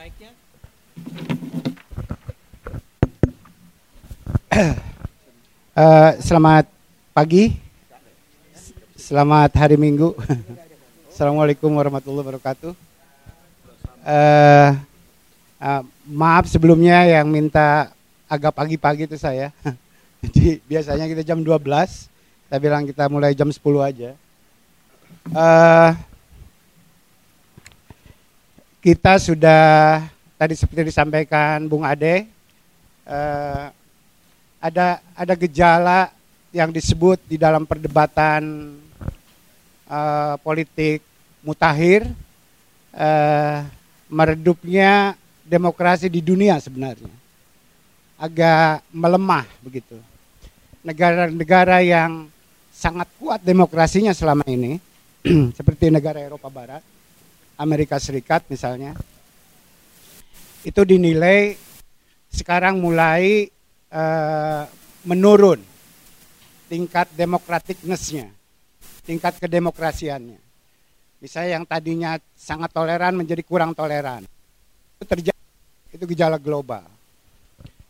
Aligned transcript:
mic-nya. 0.00 0.32
Uh, 5.76 6.10
selamat 6.24 6.64
pagi, 7.12 7.52
selamat 8.96 9.52
hari 9.60 9.76
Minggu. 9.76 10.16
Assalamualaikum 11.12 11.68
warahmatullahi 11.76 12.32
wabarakatuh. 12.32 12.72
Uh, 14.00 14.72
uh, 15.60 15.82
maaf 16.08 16.48
sebelumnya 16.48 17.04
yang 17.04 17.28
minta 17.28 17.92
agak 18.24 18.56
pagi-pagi 18.56 19.04
itu 19.04 19.20
saya. 19.20 19.52
Jadi 20.24 20.64
biasanya 20.64 21.12
kita 21.12 21.28
jam 21.28 21.44
12, 21.44 21.60
saya 22.48 22.56
bilang 22.56 22.88
kita 22.88 23.04
mulai 23.12 23.36
jam 23.36 23.52
10 23.52 23.60
aja. 23.84 24.16
Uh, 25.28 25.92
kita 28.80 29.20
sudah 29.20 30.00
tadi 30.40 30.56
seperti 30.56 30.88
disampaikan 30.88 31.68
Bung 31.68 31.84
Ade, 31.84 32.24
uh, 33.04 33.68
ada 34.56 35.04
ada 35.12 35.34
gejala 35.36 36.08
yang 36.48 36.72
disebut 36.72 37.20
di 37.28 37.36
dalam 37.36 37.68
perdebatan 37.68 38.72
uh, 39.84 40.34
politik 40.40 41.04
mutakhir 41.44 42.08
uh, 42.96 43.68
meredupnya 44.08 45.12
demokrasi 45.44 46.08
di 46.08 46.24
dunia 46.24 46.56
sebenarnya. 46.56 47.12
Agak 48.16 48.84
melemah 48.92 49.44
begitu. 49.60 49.96
Negara-negara 50.80 51.84
yang 51.84 52.32
sangat 52.72 53.12
kuat 53.20 53.44
demokrasinya 53.44 54.16
selama 54.16 54.44
ini 54.48 54.80
seperti 55.58 55.92
negara 55.92 56.16
Eropa 56.16 56.48
Barat 56.48 56.80
Amerika 57.60 58.00
Serikat 58.00 58.48
misalnya 58.48 58.96
itu 60.64 60.80
dinilai 60.84 61.56
sekarang 62.32 62.80
mulai 62.80 63.48
uh, 63.92 64.64
menurun 65.04 65.60
tingkat 66.70 67.10
demokratiknessnya, 67.18 68.30
tingkat 69.02 69.42
kedemokrasiannya. 69.42 70.38
Misalnya 71.20 71.50
yang 71.60 71.64
tadinya 71.68 72.16
sangat 72.32 72.72
toleran 72.72 73.12
menjadi 73.18 73.42
kurang 73.44 73.76
toleran. 73.76 74.24
Itu 74.96 75.04
terjadi, 75.04 75.42
itu 75.92 76.04
gejala 76.16 76.40
global. 76.40 76.86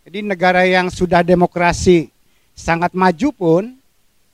Jadi 0.03 0.25
negara 0.25 0.67
yang 0.67 0.89
sudah 0.91 1.23
demokrasi 1.23 2.11
sangat 2.57 2.97
maju 2.97 3.29
pun, 3.31 3.63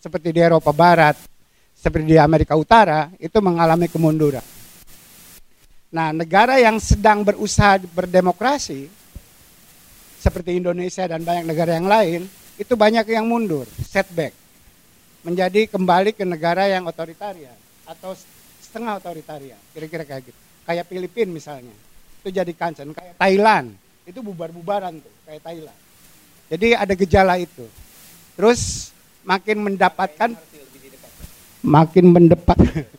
seperti 0.00 0.32
di 0.32 0.40
Eropa 0.40 0.70
Barat, 0.72 1.18
seperti 1.76 2.16
di 2.16 2.18
Amerika 2.20 2.56
Utara, 2.56 3.10
itu 3.20 3.36
mengalami 3.42 3.90
kemunduran. 3.90 4.55
Nah, 5.94 6.10
negara 6.10 6.58
yang 6.58 6.82
sedang 6.82 7.22
berusaha 7.22 7.78
berdemokrasi, 7.78 8.90
seperti 10.18 10.58
Indonesia 10.58 11.06
dan 11.06 11.22
banyak 11.22 11.46
negara 11.46 11.78
yang 11.78 11.86
lain, 11.86 12.20
itu 12.58 12.74
banyak 12.74 13.06
yang 13.06 13.30
mundur, 13.30 13.70
setback. 13.86 14.34
Menjadi 15.22 15.70
kembali 15.70 16.14
ke 16.14 16.26
negara 16.26 16.66
yang 16.66 16.86
otoritarian 16.90 17.54
atau 17.86 18.14
setengah 18.58 18.98
otoritarian, 18.98 19.58
kira-kira 19.70 20.02
kayak 20.02 20.22
gitu. 20.26 20.40
Kayak 20.66 20.90
Filipina 20.90 21.30
misalnya, 21.30 21.74
itu 22.22 22.28
jadi 22.34 22.50
kansen. 22.50 22.90
Kayak 22.90 23.14
Thailand, 23.22 23.78
itu 24.02 24.18
bubar-bubaran 24.18 24.98
tuh, 24.98 25.14
kayak 25.22 25.42
Thailand. 25.46 25.78
Jadi 26.50 26.66
ada 26.74 26.94
gejala 26.98 27.34
itu. 27.38 27.66
Terus 28.34 28.90
makin 29.22 29.62
mendapatkan 29.70 30.34
makin 31.62 32.04
mendepat 32.14 32.58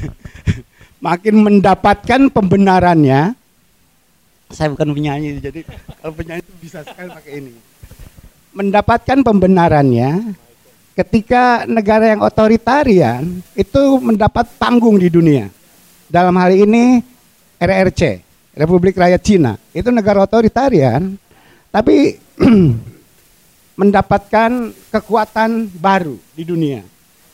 makin 1.00 1.40
mendapatkan 1.40 2.28
pembenarannya 2.28 3.40
saya 4.50 4.68
bukan 4.74 4.90
penyanyi 4.90 5.38
jadi 5.38 5.60
kalau 6.02 6.12
penyanyi 6.14 6.42
itu 6.42 6.54
bisa 6.58 6.82
sekali 6.82 7.08
pakai 7.08 7.32
ini. 7.38 7.54
Mendapatkan 8.50 9.18
pembenarannya 9.22 10.34
ketika 10.98 11.64
negara 11.70 12.10
yang 12.10 12.20
otoritarian 12.26 13.22
itu 13.54 13.82
mendapat 14.02 14.50
panggung 14.58 14.98
di 14.98 15.06
dunia. 15.06 15.46
Dalam 16.10 16.34
hal 16.34 16.50
ini 16.50 16.98
RRC 17.62 18.02
Republik 18.58 18.98
Rakyat 18.98 19.22
Cina. 19.22 19.54
Itu 19.70 19.94
negara 19.94 20.26
otoritarian 20.26 21.14
tapi 21.70 22.18
mendapatkan 23.80 24.74
kekuatan 24.90 25.70
baru 25.78 26.18
di 26.34 26.42
dunia. 26.42 26.82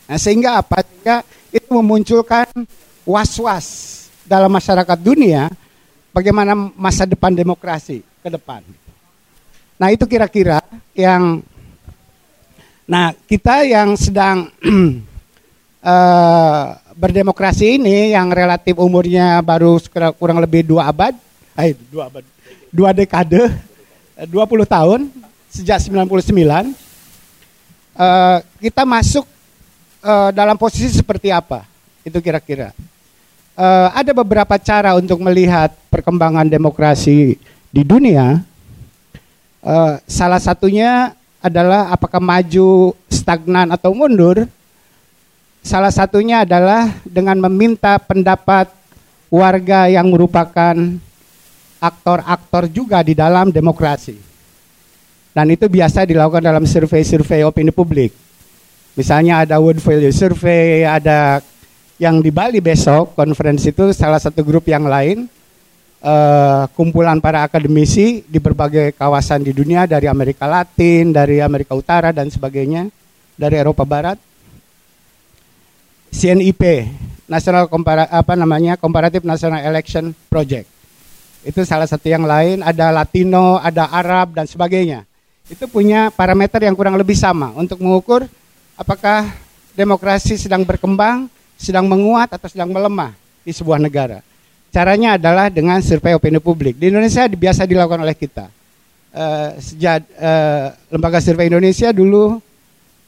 Nah, 0.05 0.17
sehingga 0.21 0.61
apa? 0.61 0.85
Sehingga 0.85 1.25
itu 1.49 1.67
memunculkan 1.73 2.45
was-was 3.07 3.67
dalam 4.27 4.51
masyarakat 4.51 4.99
dunia 4.99 5.47
bagaimana 6.11 6.51
masa 6.75 7.07
depan 7.07 7.31
demokrasi 7.31 8.03
ke 8.03 8.27
depan. 8.27 8.59
Nah 9.79 9.87
itu 9.95 10.03
kira-kira 10.03 10.59
yang, 10.91 11.39
nah 12.83 13.15
kita 13.15 13.63
yang 13.63 13.95
sedang 13.95 14.51
uh, 15.79 16.65
berdemokrasi 17.01 17.79
ini 17.79 18.11
yang 18.11 18.27
relatif 18.33 18.75
umurnya 18.75 19.39
baru 19.39 19.79
kurang 20.19 20.43
lebih 20.43 20.67
dua 20.67 20.91
abad, 20.91 21.15
eh 21.55 21.71
dua 21.87 22.11
abad, 22.11 22.25
dua 22.73 22.91
dekade, 22.91 23.53
20 24.25 24.65
tahun 24.65 24.99
sejak 25.53 25.77
99, 25.77 26.09
uh, 27.93 28.41
kita 28.57 28.81
masuk 28.81 29.29
uh, 30.01 30.33
dalam 30.33 30.57
posisi 30.57 30.89
seperti 30.89 31.29
apa? 31.29 31.69
Itu 32.01 32.17
kira-kira 32.17 32.73
uh, 33.57 33.89
ada 33.91 34.13
beberapa 34.13 34.55
cara 34.61 34.95
untuk 34.95 35.19
melihat 35.19 35.73
perkembangan 35.89 36.45
demokrasi 36.45 37.35
di 37.73 37.81
dunia. 37.83 38.45
Uh, 39.65 39.99
salah 40.05 40.39
satunya 40.39 41.17
adalah 41.41 41.91
apakah 41.91 42.21
maju, 42.21 42.93
stagnan 43.09 43.73
atau 43.73 43.91
mundur. 43.91 44.45
Salah 45.65 45.91
satunya 45.91 46.47
adalah 46.47 46.95
dengan 47.03 47.35
meminta 47.43 47.99
pendapat 47.99 48.71
warga 49.27 49.91
yang 49.91 50.07
merupakan 50.07 50.75
aktor-aktor 51.83 52.71
juga 52.71 53.03
di 53.03 53.11
dalam 53.11 53.51
demokrasi. 53.51 54.15
Dan 55.35 55.53
itu 55.53 55.67
biasa 55.67 56.07
dilakukan 56.07 56.41
dalam 56.41 56.63
survei-survei 56.63 57.43
opini 57.43 57.69
publik. 57.69 58.15
Misalnya 58.97 59.45
ada 59.45 59.61
Wood 59.61 59.77
Value 59.77 60.09
Survey, 60.09 60.81
ada 60.81 61.43
yang 61.97 62.21
di 62.21 62.29
Bali 62.29 62.61
besok 62.61 63.17
konferensi 63.17 63.73
itu 63.73 63.89
salah 63.89 64.21
satu 64.21 64.45
grup 64.45 64.69
yang 64.69 64.85
lain 64.85 65.25
uh, 66.01 66.69
kumpulan 66.77 67.17
para 67.17 67.41
akademisi 67.41 68.21
di 68.25 68.37
berbagai 68.37 68.93
kawasan 68.93 69.41
di 69.41 69.51
dunia 69.53 69.89
dari 69.89 70.05
Amerika 70.05 70.45
Latin, 70.45 71.09
dari 71.09 71.41
Amerika 71.41 71.73
Utara 71.73 72.13
dan 72.13 72.29
sebagainya, 72.29 72.89
dari 73.33 73.55
Eropa 73.57 73.85
Barat. 73.85 74.17
CNIP, 76.07 76.87
National 77.27 77.67
Compara 77.67 78.07
apa 78.07 78.33
namanya 78.33 78.79
Comparative 78.79 79.27
National 79.27 79.59
Election 79.59 80.15
Project. 80.31 80.65
Itu 81.43 81.61
salah 81.67 81.85
satu 81.85 82.07
yang 82.07 82.23
lain, 82.23 82.63
ada 82.63 82.89
Latino, 82.95 83.59
ada 83.59 83.91
Arab 83.91 84.33
dan 84.33 84.47
sebagainya. 84.47 85.03
Itu 85.51 85.67
punya 85.67 86.07
parameter 86.11 86.63
yang 86.63 86.75
kurang 86.75 86.95
lebih 86.95 87.15
sama 87.15 87.51
untuk 87.55 87.79
mengukur 87.83 88.23
apakah 88.79 89.27
demokrasi 89.75 90.39
sedang 90.39 90.63
berkembang 90.63 91.27
sedang 91.57 91.89
menguat 91.89 92.37
atau 92.37 92.47
sedang 92.47 92.69
melemah 92.69 93.11
di 93.41 93.51
sebuah 93.51 93.81
negara. 93.81 94.21
Caranya 94.69 95.17
adalah 95.17 95.49
dengan 95.49 95.81
survei 95.81 96.13
opini 96.13 96.37
publik. 96.37 96.77
Di 96.77 96.93
Indonesia 96.93 97.25
biasa 97.25 97.65
dilakukan 97.65 98.05
oleh 98.05 98.13
kita. 98.13 98.47
Uh, 99.17 99.57
sejak 99.57 100.05
uh, 100.21 100.77
lembaga 100.93 101.17
survei 101.17 101.49
Indonesia 101.49 101.89
dulu 101.89 102.37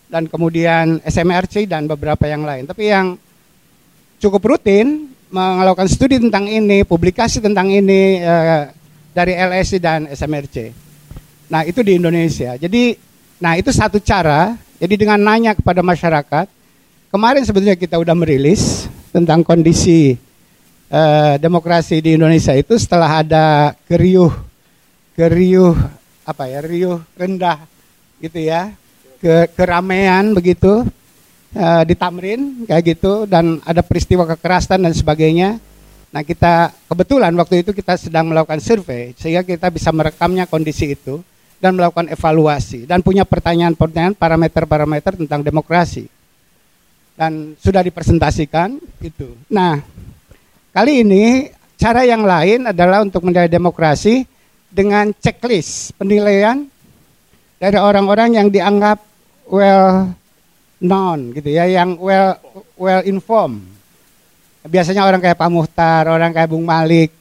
dan 0.10 0.26
kemudian 0.26 0.98
SMRC 1.06 1.70
dan 1.70 1.86
beberapa 1.86 2.26
yang 2.26 2.42
lain. 2.42 2.66
Tapi 2.66 2.90
yang 2.90 3.14
cukup 4.18 4.42
rutin 4.58 5.14
melakukan 5.30 5.86
studi 5.86 6.18
tentang 6.18 6.50
ini, 6.50 6.81
publikasi 6.81 7.38
tentang 7.38 7.69
ini 7.69 8.25
uh, 8.25 8.74
dari 9.13 9.38
LSI 9.38 9.78
dan 9.78 10.10
SMRC. 10.10 10.74
Nah 11.54 11.62
itu 11.66 11.86
di 11.86 11.98
Indonesia. 11.98 12.57
Jadi, 12.57 12.98
nah 13.38 13.54
itu 13.54 13.69
satu 13.69 14.02
cara. 14.02 14.57
Jadi 14.80 14.95
dengan 14.95 15.19
nanya 15.22 15.54
kepada 15.54 15.84
masyarakat, 15.86 16.48
Kemarin 17.09 17.41
sebetulnya 17.41 17.73
kita 17.73 17.97
udah 17.97 18.13
merilis 18.13 18.85
tentang 19.09 19.41
kondisi 19.41 20.13
uh, 20.94 21.41
demokrasi 21.41 22.06
di 22.06 22.13
Indonesia 22.13 22.53
itu 22.53 22.77
setelah 22.77 23.25
ada 23.25 23.73
keriuh 23.89 24.29
keriuh 25.17 25.73
apa 26.21 26.45
ya 26.45 26.61
riuh 26.61 27.01
rendah 27.17 27.65
gitu 28.21 28.38
ya 28.38 28.77
ke 29.17 29.50
keramaian 29.57 30.38
begitu 30.38 30.85
uh, 31.57 31.81
di 31.81 31.97
Tamrin 31.97 32.69
kayak 32.69 32.83
gitu 32.94 33.25
dan 33.25 33.57
ada 33.65 33.81
peristiwa 33.81 34.29
kekerasan 34.29 34.85
dan 34.85 34.94
sebagainya. 34.94 35.57
Nah 36.13 36.21
kita 36.21 36.77
kebetulan 36.94 37.33
waktu 37.41 37.65
itu 37.65 37.73
kita 37.73 37.97
sedang 37.97 38.29
melakukan 38.29 38.61
survei 38.61 39.17
sehingga 39.17 39.41
kita 39.41 39.73
bisa 39.73 39.89
merekamnya 39.89 40.45
kondisi 40.45 40.94
itu 40.94 41.25
dan 41.57 41.73
melakukan 41.73 42.06
evaluasi 42.13 42.85
dan 42.85 43.01
punya 43.01 43.25
pertanyaan-pertanyaan 43.25 44.13
parameter-parameter 44.13 45.17
tentang 45.17 45.41
demokrasi 45.41 46.19
dan 47.19 47.51
sudah 47.60 47.83
dipresentasikan 47.83 48.80
itu. 49.04 49.36
Nah, 49.51 49.83
kali 50.71 51.04
ini 51.04 51.51
cara 51.75 52.07
yang 52.07 52.24
lain 52.24 52.71
adalah 52.71 53.04
untuk 53.04 53.27
menilai 53.27 53.51
demokrasi 53.51 54.24
dengan 54.71 55.12
checklist 55.19 55.92
penilaian 56.00 56.63
dari 57.60 57.75
orang-orang 57.75 58.39
yang 58.39 58.48
dianggap 58.48 59.04
well 59.51 60.16
known 60.80 61.36
gitu 61.36 61.51
ya, 61.51 61.68
yang 61.68 62.00
well 62.00 62.39
well 62.80 63.04
informed. 63.04 63.68
Biasanya 64.63 65.04
orang 65.04 65.19
kayak 65.19 65.36
Pak 65.36 65.51
Muhtar, 65.51 66.07
orang 66.07 66.31
kayak 66.31 66.48
Bung 66.48 66.63
Malik 66.63 67.12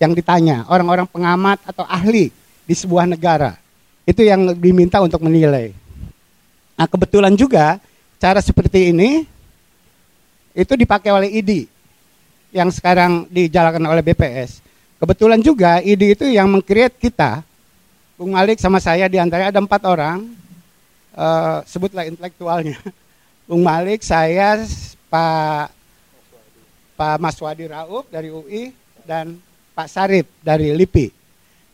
yang 0.00 0.16
ditanya, 0.16 0.64
orang-orang 0.72 1.04
pengamat 1.04 1.60
atau 1.68 1.84
ahli 1.84 2.32
di 2.64 2.72
sebuah 2.72 3.04
negara. 3.04 3.60
Itu 4.08 4.24
yang 4.24 4.56
diminta 4.56 5.04
untuk 5.04 5.20
menilai. 5.20 5.76
Nah, 6.80 6.88
kebetulan 6.88 7.36
juga 7.36 7.76
cara 8.16 8.40
seperti 8.40 8.88
ini 8.88 9.33
itu 10.54 10.72
dipakai 10.78 11.10
oleh 11.10 11.28
ID 11.34 11.66
yang 12.54 12.70
sekarang 12.70 13.26
dijalankan 13.26 13.82
oleh 13.82 14.00
BPS. 14.06 14.62
Kebetulan 15.02 15.42
juga 15.42 15.82
ID 15.82 16.14
itu 16.14 16.24
yang 16.30 16.46
mengcreate 16.46 16.96
kita 16.96 17.42
Bung 18.14 18.30
Malik 18.30 18.62
sama 18.62 18.78
saya 18.78 19.10
di 19.10 19.18
antara 19.18 19.50
ada 19.50 19.58
empat 19.58 19.82
orang, 19.90 20.22
uh, 21.18 21.66
sebutlah 21.66 22.06
intelektualnya. 22.06 22.78
Bung 23.50 23.66
Malik, 23.66 24.06
saya, 24.06 24.62
Pak 25.10 25.74
Pak 26.94 27.18
Maswadi 27.18 27.66
Rauf 27.66 28.06
dari 28.06 28.30
UI 28.30 28.70
dan 29.02 29.34
Pak 29.74 29.90
Sarip 29.90 30.30
dari 30.46 30.70
LIPI. 30.70 31.10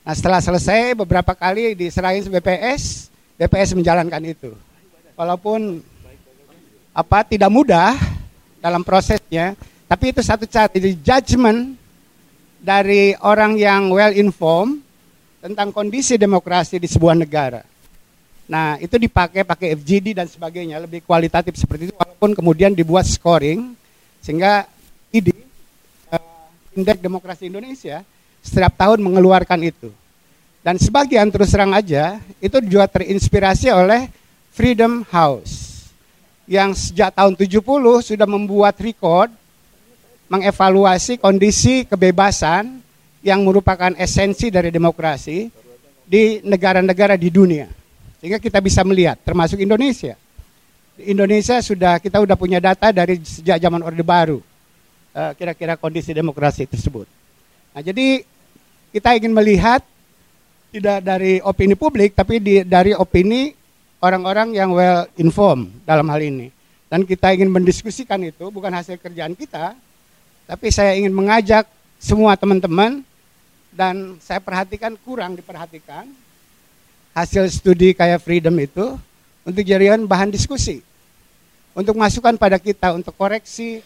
Nah 0.01 0.17
setelah 0.17 0.41
selesai 0.41 0.97
beberapa 0.97 1.37
kali 1.37 1.77
diserahin 1.77 2.25
BPS, 2.25 3.13
BPS 3.37 3.77
menjalankan 3.77 4.25
itu. 4.25 4.57
Walaupun 5.13 5.85
apa 6.97 7.21
tidak 7.29 7.53
mudah 7.53 7.95
dalam 8.61 8.85
prosesnya, 8.85 9.57
tapi 9.89 10.13
itu 10.15 10.21
satu 10.23 10.45
cara. 10.47 10.71
Jadi 10.71 11.01
judgment 11.01 11.75
dari 12.61 13.17
orang 13.25 13.57
yang 13.57 13.89
well 13.91 14.13
informed 14.13 14.85
tentang 15.41 15.73
kondisi 15.73 16.21
demokrasi 16.21 16.77
di 16.77 16.87
sebuah 16.87 17.17
negara. 17.17 17.65
Nah, 18.45 18.77
itu 18.77 19.01
dipakai 19.01 19.43
pakai 19.43 19.79
FGD 19.79 20.13
dan 20.13 20.29
sebagainya, 20.29 20.85
lebih 20.85 21.01
kualitatif 21.07 21.57
seperti 21.57 21.89
itu 21.89 21.95
walaupun 21.97 22.37
kemudian 22.37 22.77
dibuat 22.77 23.09
scoring 23.09 23.73
sehingga 24.21 24.69
ID 25.15 25.33
uh, 26.13 26.77
Indeks 26.77 27.01
Demokrasi 27.01 27.49
Indonesia 27.49 28.05
setiap 28.45 28.77
tahun 28.77 29.01
mengeluarkan 29.01 29.65
itu. 29.65 29.89
Dan 30.61 30.77
sebagian 30.77 31.33
terus 31.33 31.49
terang 31.57 31.73
aja 31.73 32.21
itu 32.37 32.61
juga 32.69 32.85
terinspirasi 32.85 33.73
oleh 33.73 34.13
Freedom 34.53 35.09
House 35.09 35.80
yang 36.51 36.75
sejak 36.75 37.15
tahun 37.15 37.39
70 37.39 37.63
sudah 38.03 38.27
membuat 38.27 38.75
record 38.83 39.31
mengevaluasi 40.27 41.23
kondisi 41.23 41.87
kebebasan 41.87 42.83
yang 43.23 43.47
merupakan 43.47 43.95
esensi 43.95 44.51
dari 44.51 44.75
demokrasi 44.75 45.47
di 46.03 46.43
negara-negara 46.43 47.15
di 47.15 47.31
dunia. 47.31 47.71
Sehingga 48.19 48.43
kita 48.43 48.59
bisa 48.59 48.83
melihat, 48.83 49.15
termasuk 49.23 49.63
Indonesia. 49.63 50.19
Di 50.99 51.15
Indonesia 51.15 51.63
sudah 51.63 52.03
kita 52.03 52.19
sudah 52.19 52.35
punya 52.35 52.59
data 52.59 52.91
dari 52.91 53.23
sejak 53.23 53.63
zaman 53.63 53.87
Orde 53.87 54.03
Baru, 54.03 54.43
eh, 55.15 55.31
kira-kira 55.39 55.79
kondisi 55.79 56.11
demokrasi 56.11 56.67
tersebut. 56.67 57.07
Nah, 57.71 57.83
jadi 57.87 58.27
kita 58.91 59.15
ingin 59.15 59.31
melihat 59.31 59.87
tidak 60.75 60.99
dari 60.99 61.39
opini 61.47 61.79
publik, 61.79 62.11
tapi 62.19 62.43
di, 62.43 62.67
dari 62.67 62.91
opini 62.91 63.55
orang-orang 64.01 64.57
yang 64.57 64.73
well 64.73 65.07
informed 65.21 65.71
dalam 65.85 66.09
hal 66.09 66.21
ini. 66.21 66.51
Dan 66.91 67.07
kita 67.07 67.31
ingin 67.31 67.53
mendiskusikan 67.53 68.19
itu, 68.27 68.51
bukan 68.51 68.75
hasil 68.75 68.99
kerjaan 68.99 69.39
kita, 69.39 69.79
tapi 70.51 70.75
saya 70.75 70.99
ingin 70.99 71.15
mengajak 71.15 71.71
semua 72.01 72.35
teman-teman 72.35 73.07
dan 73.71 74.19
saya 74.19 74.43
perhatikan 74.43 74.99
kurang 74.99 75.39
diperhatikan 75.39 76.11
hasil 77.15 77.47
studi 77.53 77.95
kayak 77.95 78.19
freedom 78.19 78.57
itu 78.59 78.99
untuk 79.47 79.63
jadikan 79.63 80.03
bahan 80.11 80.33
diskusi 80.33 80.83
untuk 81.71 81.95
masukan 81.95 82.35
pada 82.35 82.59
kita 82.59 82.97
untuk 82.99 83.15
koreksi 83.15 83.85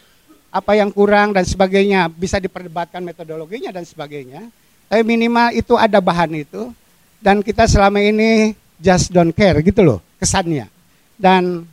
apa 0.49 0.73
yang 0.73 0.89
kurang 0.89 1.35
dan 1.35 1.45
sebagainya 1.45 2.09
bisa 2.09 2.41
diperdebatkan 2.41 3.05
metodologinya 3.05 3.69
dan 3.69 3.85
sebagainya 3.85 4.49
tapi 4.89 5.05
minimal 5.05 5.53
itu 5.53 5.77
ada 5.77 6.01
bahan 6.01 6.33
itu 6.33 6.73
dan 7.21 7.45
kita 7.45 7.69
selama 7.69 8.01
ini 8.01 8.57
just 8.79 9.11
don't 9.11 9.31
care 9.35 9.59
gitu 9.63 9.81
loh 9.81 9.99
kesannya 10.19 10.67
dan 11.15 11.63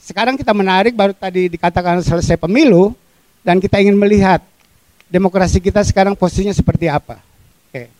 sekarang 0.00 0.36
kita 0.36 0.52
menarik 0.52 0.92
baru 0.92 1.16
tadi 1.16 1.48
dikatakan 1.48 2.04
selesai 2.04 2.36
pemilu 2.36 2.92
dan 3.40 3.60
kita 3.60 3.80
ingin 3.80 3.96
melihat 3.96 4.44
demokrasi 5.08 5.60
kita 5.60 5.80
sekarang 5.84 6.12
posisinya 6.12 6.52
seperti 6.52 6.88
apa 6.88 7.20
Oke. 7.74 7.90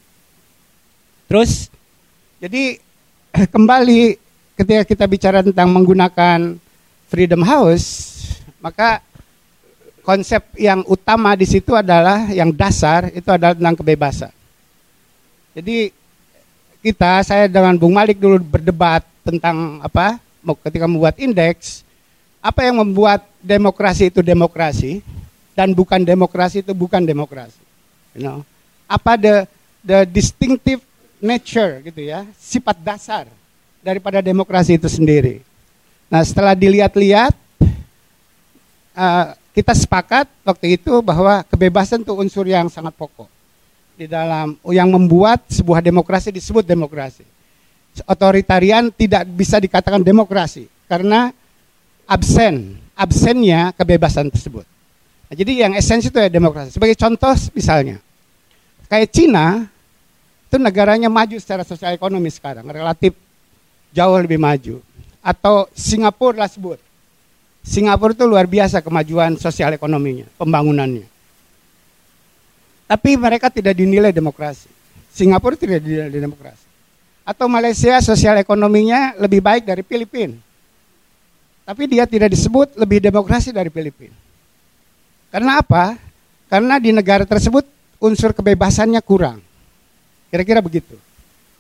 Terus 1.26 1.67
jadi 2.38 2.79
kembali 3.55 4.14
ketika 4.55 4.82
kita 4.87 5.05
bicara 5.11 5.43
tentang 5.43 5.67
menggunakan 5.75 6.55
Freedom 7.11 7.43
House, 7.43 8.14
maka 8.62 9.02
konsep 10.06 10.46
yang 10.55 10.87
utama 10.87 11.35
di 11.35 11.43
situ 11.43 11.75
adalah 11.75 12.31
yang 12.31 12.55
dasar 12.55 13.11
itu 13.11 13.26
adalah 13.26 13.58
tentang 13.58 13.75
kebebasan. 13.82 14.31
Jadi 15.58 15.91
kita 16.85 17.25
saya 17.25 17.49
dengan 17.49 17.73
Bung 17.81 17.97
Malik 17.97 18.21
dulu 18.21 18.37
berdebat 18.45 19.01
tentang 19.25 19.81
apa 19.81 20.21
ketika 20.69 20.85
membuat 20.85 21.17
indeks 21.17 21.81
apa 22.45 22.69
yang 22.69 22.85
membuat 22.85 23.25
demokrasi 23.41 24.13
itu 24.13 24.21
demokrasi 24.21 25.01
dan 25.57 25.73
bukan 25.73 26.05
demokrasi 26.05 26.61
itu 26.61 26.77
bukan 26.77 27.01
demokrasi. 27.01 27.57
You 28.13 28.21
know, 28.21 28.39
apa 28.85 29.17
the 29.17 29.49
the 29.81 30.05
distinctive 30.05 30.85
nature 31.25 31.81
gitu 31.81 32.05
ya, 32.05 32.29
sifat 32.37 32.77
dasar 32.85 33.25
daripada 33.81 34.21
demokrasi 34.21 34.77
itu 34.77 34.93
sendiri. 34.93 35.41
Nah 36.13 36.21
setelah 36.21 36.53
dilihat-lihat, 36.53 37.33
uh, 38.93 39.27
kita 39.57 39.73
sepakat 39.73 40.29
waktu 40.45 40.77
itu 40.77 41.01
bahwa 41.01 41.41
kebebasan 41.49 42.05
itu 42.05 42.13
unsur 42.13 42.45
yang 42.45 42.69
sangat 42.69 42.93
pokok 42.93 43.34
di 43.94 44.11
dalam 44.11 44.58
yang 44.70 44.91
membuat 44.91 45.46
sebuah 45.46 45.79
demokrasi 45.79 46.35
disebut 46.35 46.67
demokrasi. 46.67 47.23
Otoritarian 48.11 48.91
tidak 48.91 49.23
bisa 49.31 49.62
dikatakan 49.62 50.02
demokrasi 50.02 50.67
karena 50.91 51.31
absen, 52.11 52.75
absennya 52.99 53.70
kebebasan 53.79 54.35
tersebut. 54.35 54.67
Nah, 55.31 55.35
jadi 55.38 55.67
yang 55.67 55.73
esensi 55.79 56.11
itu 56.11 56.19
ya 56.19 56.26
demokrasi. 56.26 56.75
Sebagai 56.75 56.99
contoh 56.99 57.32
misalnya, 57.55 58.02
kayak 58.91 59.14
Cina 59.14 59.70
itu 60.51 60.56
negaranya 60.58 61.06
maju 61.06 61.39
secara 61.39 61.63
sosial 61.63 61.94
ekonomi 61.94 62.29
sekarang, 62.34 62.67
relatif 62.67 63.15
jauh 63.94 64.19
lebih 64.19 64.43
maju. 64.43 64.82
Atau 65.24 65.70
Singapura 65.72 66.44
lah 66.44 66.51
sebut. 66.51 66.77
Singapura 67.65 68.13
itu 68.13 68.27
luar 68.29 68.44
biasa 68.44 68.84
kemajuan 68.84 69.41
sosial 69.41 69.72
ekonominya, 69.72 70.29
pembangunannya. 70.36 71.14
Tapi 72.84 73.17
mereka 73.17 73.48
tidak 73.48 73.74
dinilai 73.76 74.12
demokrasi. 74.12 74.69
Singapura 75.14 75.56
tidak 75.56 75.81
dinilai 75.81 76.12
demokrasi. 76.12 76.64
Atau 77.24 77.48
Malaysia 77.48 77.96
sosial 78.05 78.36
ekonominya 78.36 79.17
lebih 79.17 79.41
baik 79.41 79.64
dari 79.64 79.81
Filipina. 79.81 80.36
Tapi 81.64 81.88
dia 81.88 82.05
tidak 82.05 82.36
disebut 82.36 82.76
lebih 82.76 83.00
demokrasi 83.00 83.48
dari 83.48 83.72
Filipina. 83.72 84.12
Karena 85.32 85.64
apa? 85.64 85.96
Karena 86.53 86.76
di 86.76 86.93
negara 86.93 87.24
tersebut 87.24 87.64
unsur 87.96 88.36
kebebasannya 88.36 89.00
kurang. 89.00 89.41
Kira-kira 90.29 90.60
begitu. 90.60 91.00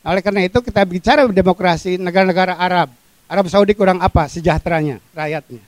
Oleh 0.04 0.20
karena 0.20 0.44
itu 0.44 0.60
kita 0.60 0.84
bicara 0.84 1.24
demokrasi 1.24 1.96
negara-negara 1.96 2.60
Arab. 2.60 2.92
Arab 3.24 3.48
Saudi 3.48 3.72
kurang 3.72 4.04
apa 4.04 4.28
sejahteranya 4.28 5.00
rakyatnya. 5.16 5.64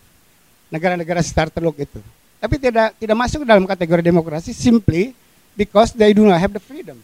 Negara-negara 0.68 1.25
sekitar 1.25 1.48
Teluk 1.48 1.80
itu. 1.80 2.04
Tapi 2.36 2.60
tidak 2.60 2.92
tidak 3.00 3.16
masuk 3.16 3.48
dalam 3.48 3.64
kategori 3.64 4.04
demokrasi 4.04 4.52
simply 4.52 5.16
because 5.56 5.96
they 5.96 6.12
do 6.12 6.28
not 6.28 6.36
have 6.36 6.52
the 6.52 6.60
freedom. 6.60 7.00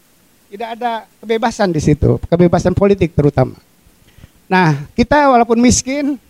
Tidak 0.52 0.68
ada 0.76 1.08
kebebasan 1.24 1.72
di 1.72 1.80
situ, 1.80 2.20
kebebasan 2.28 2.76
politik 2.76 3.16
terutama. 3.16 3.56
Nah, 4.44 4.84
kita 4.92 5.32
walaupun 5.32 5.56
miskin, 5.56 6.20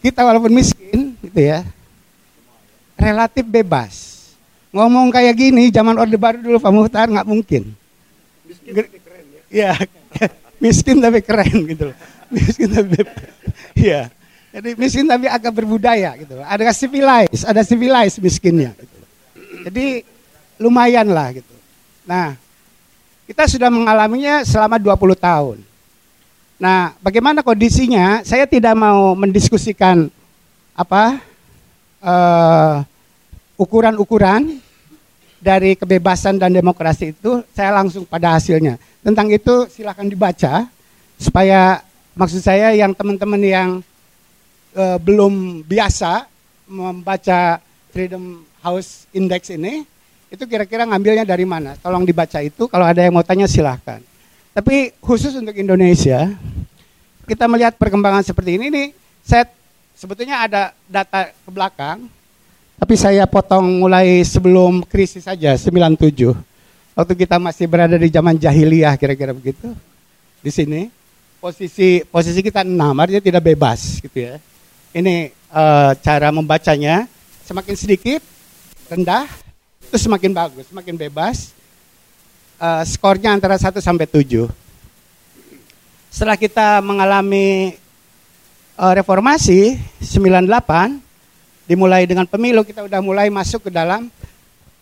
kita 0.00 0.24
walaupun 0.24 0.48
miskin, 0.48 1.12
gitu 1.20 1.40
ya, 1.44 1.60
relatif 2.96 3.44
bebas. 3.44 4.24
Ngomong 4.72 5.12
kayak 5.12 5.36
gini, 5.36 5.68
zaman 5.68 6.00
Orde 6.00 6.16
Baru 6.16 6.40
dulu 6.40 6.56
Pak 6.56 6.72
Muhtar 6.72 7.06
nggak 7.12 7.28
mungkin. 7.28 7.76
Miskin 8.48 8.72
tapi 8.72 8.98
keren 9.04 9.24
ya. 9.28 9.42
Iya, 9.52 9.72
miskin 10.64 10.96
tapi 11.04 11.20
keren 11.20 11.56
gitu 11.68 11.84
loh. 11.92 11.96
Miskin 12.32 12.68
tapi 12.72 12.96
iya. 13.76 14.08
Jadi 14.54 14.70
miskin 14.80 15.04
tapi 15.04 15.28
agak 15.28 15.52
berbudaya 15.52 16.16
gitu. 16.16 16.40
Ada 16.40 16.72
civilized, 16.72 17.44
ada 17.44 17.60
civilized 17.60 18.18
miskinnya 18.24 18.72
gitu. 18.72 18.98
Jadi 19.68 20.13
lumayan 20.58 21.08
lah 21.10 21.34
gitu. 21.34 21.54
Nah, 22.04 22.36
kita 23.24 23.48
sudah 23.48 23.72
mengalaminya 23.72 24.44
selama 24.44 24.76
20 24.76 25.16
tahun. 25.16 25.58
Nah, 26.60 26.94
bagaimana 27.00 27.40
kondisinya? 27.40 28.22
Saya 28.22 28.44
tidak 28.44 28.76
mau 28.76 29.16
mendiskusikan 29.16 30.06
apa 30.74 31.18
uh, 32.02 32.84
ukuran-ukuran 33.58 34.58
dari 35.44 35.76
kebebasan 35.76 36.40
dan 36.40 36.50
demokrasi 36.52 37.12
itu 37.12 37.44
saya 37.52 37.74
langsung 37.74 38.08
pada 38.08 38.36
hasilnya. 38.36 38.80
Tentang 39.04 39.28
itu 39.28 39.68
silahkan 39.68 40.08
dibaca 40.08 40.68
supaya 41.20 41.84
maksud 42.16 42.40
saya 42.40 42.72
yang 42.72 42.96
teman-teman 42.96 43.42
yang 43.42 43.70
uh, 44.76 44.98
belum 45.00 45.64
biasa 45.64 46.28
membaca 46.64 47.60
Freedom 47.92 48.42
House 48.64 49.06
Index 49.12 49.52
ini 49.52 49.84
itu 50.34 50.44
kira-kira 50.50 50.82
ngambilnya 50.84 51.22
dari 51.22 51.46
mana? 51.46 51.78
Tolong 51.78 52.02
dibaca 52.02 52.42
itu. 52.42 52.66
Kalau 52.66 52.84
ada 52.84 53.00
yang 53.00 53.14
mau 53.14 53.22
tanya 53.22 53.46
silahkan. 53.46 54.02
Tapi 54.54 54.94
khusus 54.98 55.34
untuk 55.38 55.54
Indonesia, 55.54 56.34
kita 57.26 57.46
melihat 57.46 57.78
perkembangan 57.78 58.26
seperti 58.26 58.58
ini 58.58 58.66
nih. 58.70 58.88
Saya 59.22 59.48
sebetulnya 59.94 60.44
ada 60.44 60.62
data 60.90 61.32
ke 61.32 61.50
belakang 61.50 62.10
tapi 62.74 62.98
saya 62.98 63.24
potong 63.24 63.80
mulai 63.86 64.20
sebelum 64.26 64.82
krisis 64.82 65.24
saja, 65.24 65.54
97. 65.54 66.34
Waktu 66.94 67.12
kita 67.16 67.38
masih 67.38 67.66
berada 67.70 67.94
di 67.94 68.10
zaman 68.10 68.34
jahiliyah 68.38 68.98
kira-kira 68.98 69.34
begitu. 69.34 69.70
Di 70.44 70.50
sini 70.50 70.90
posisi 71.38 72.04
posisi 72.06 72.44
kita 72.44 72.60
enam, 72.66 72.92
artinya 72.98 73.22
tidak 73.22 73.42
bebas 73.46 74.02
gitu 74.02 74.18
ya. 74.28 74.36
Ini 74.94 75.32
uh, 75.50 75.96
cara 75.98 76.28
membacanya 76.30 77.08
semakin 77.46 77.74
sedikit 77.74 78.22
rendah 78.90 79.26
itu 79.94 80.10
semakin 80.10 80.34
bagus, 80.34 80.66
semakin 80.74 80.98
bebas. 80.98 81.54
Uh, 82.58 82.82
skornya 82.82 83.30
antara 83.30 83.54
1 83.54 83.78
sampai 83.78 84.10
7. 84.10 84.50
Setelah 86.10 86.34
kita 86.34 86.82
mengalami 86.82 87.78
uh, 88.74 88.90
reformasi 88.90 89.78
98 90.02 90.98
dimulai 91.70 92.10
dengan 92.10 92.26
pemilu 92.26 92.66
kita 92.66 92.82
udah 92.82 92.98
mulai 92.98 93.30
masuk 93.30 93.70
ke 93.70 93.70
dalam 93.70 94.10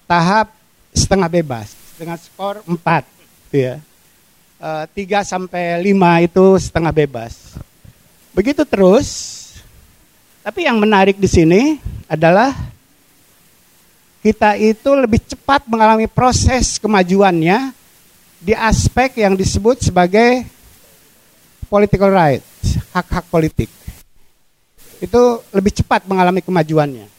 tahap 0.09 0.49
setengah 0.97 1.29
bebas 1.29 1.77
dengan 2.01 2.17
skor 2.17 2.65
4 2.65 3.53
ya. 3.53 3.85
E, 4.57 4.69
3 4.97 5.29
sampai 5.29 5.77
5 5.93 6.25
itu 6.25 6.45
setengah 6.57 6.93
bebas. 6.93 7.61
Begitu 8.33 8.65
terus. 8.65 9.09
Tapi 10.41 10.65
yang 10.65 10.81
menarik 10.81 11.21
di 11.21 11.29
sini 11.29 11.77
adalah 12.09 12.72
kita 14.23 14.55
itu 14.57 14.91
lebih 14.95 15.19
cepat 15.19 15.67
mengalami 15.67 16.07
proses 16.07 16.79
kemajuannya 16.79 17.75
di 18.39 18.55
aspek 18.55 19.19
yang 19.23 19.35
disebut 19.35 19.83
sebagai 19.83 20.47
political 21.67 22.11
rights, 22.11 22.79
hak-hak 22.95 23.27
politik 23.27 23.69
itu 25.03 25.23
lebih 25.51 25.75
cepat 25.75 26.07
mengalami 26.07 26.39
kemajuannya. 26.39 27.11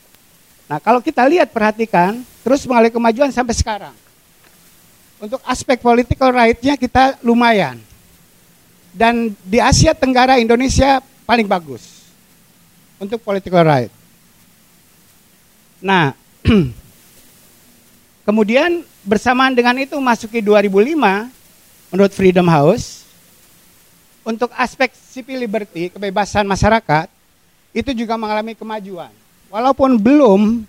Nah, 0.72 0.80
kalau 0.80 1.04
kita 1.04 1.28
lihat 1.28 1.52
perhatikan, 1.52 2.24
terus 2.40 2.64
mengalami 2.64 2.96
kemajuan 2.96 3.28
sampai 3.36 3.52
sekarang. 3.52 3.96
Untuk 5.20 5.44
aspek 5.44 5.84
political 5.84 6.32
right-nya 6.32 6.80
kita 6.80 7.20
lumayan. 7.20 7.76
Dan 8.96 9.36
di 9.44 9.60
Asia 9.60 9.92
Tenggara 9.92 10.40
Indonesia 10.40 11.04
paling 11.28 11.44
bagus 11.44 12.08
untuk 12.96 13.20
political 13.20 13.68
right. 13.68 13.92
Nah, 15.84 16.16
kemudian 18.24 18.84
bersamaan 19.04 19.56
dengan 19.56 19.76
itu 19.80 19.96
masuki 20.00 20.40
2005 20.40 21.30
menurut 21.94 22.12
Freedom 22.16 22.48
House 22.50 23.04
untuk 24.24 24.50
aspek 24.56 24.96
civil 25.12 25.44
liberty, 25.44 25.92
kebebasan 25.92 26.48
masyarakat, 26.48 27.12
itu 27.76 27.92
juga 27.92 28.16
mengalami 28.16 28.56
kemajuan. 28.56 29.12
Walaupun 29.52 30.00
belum 30.00 30.64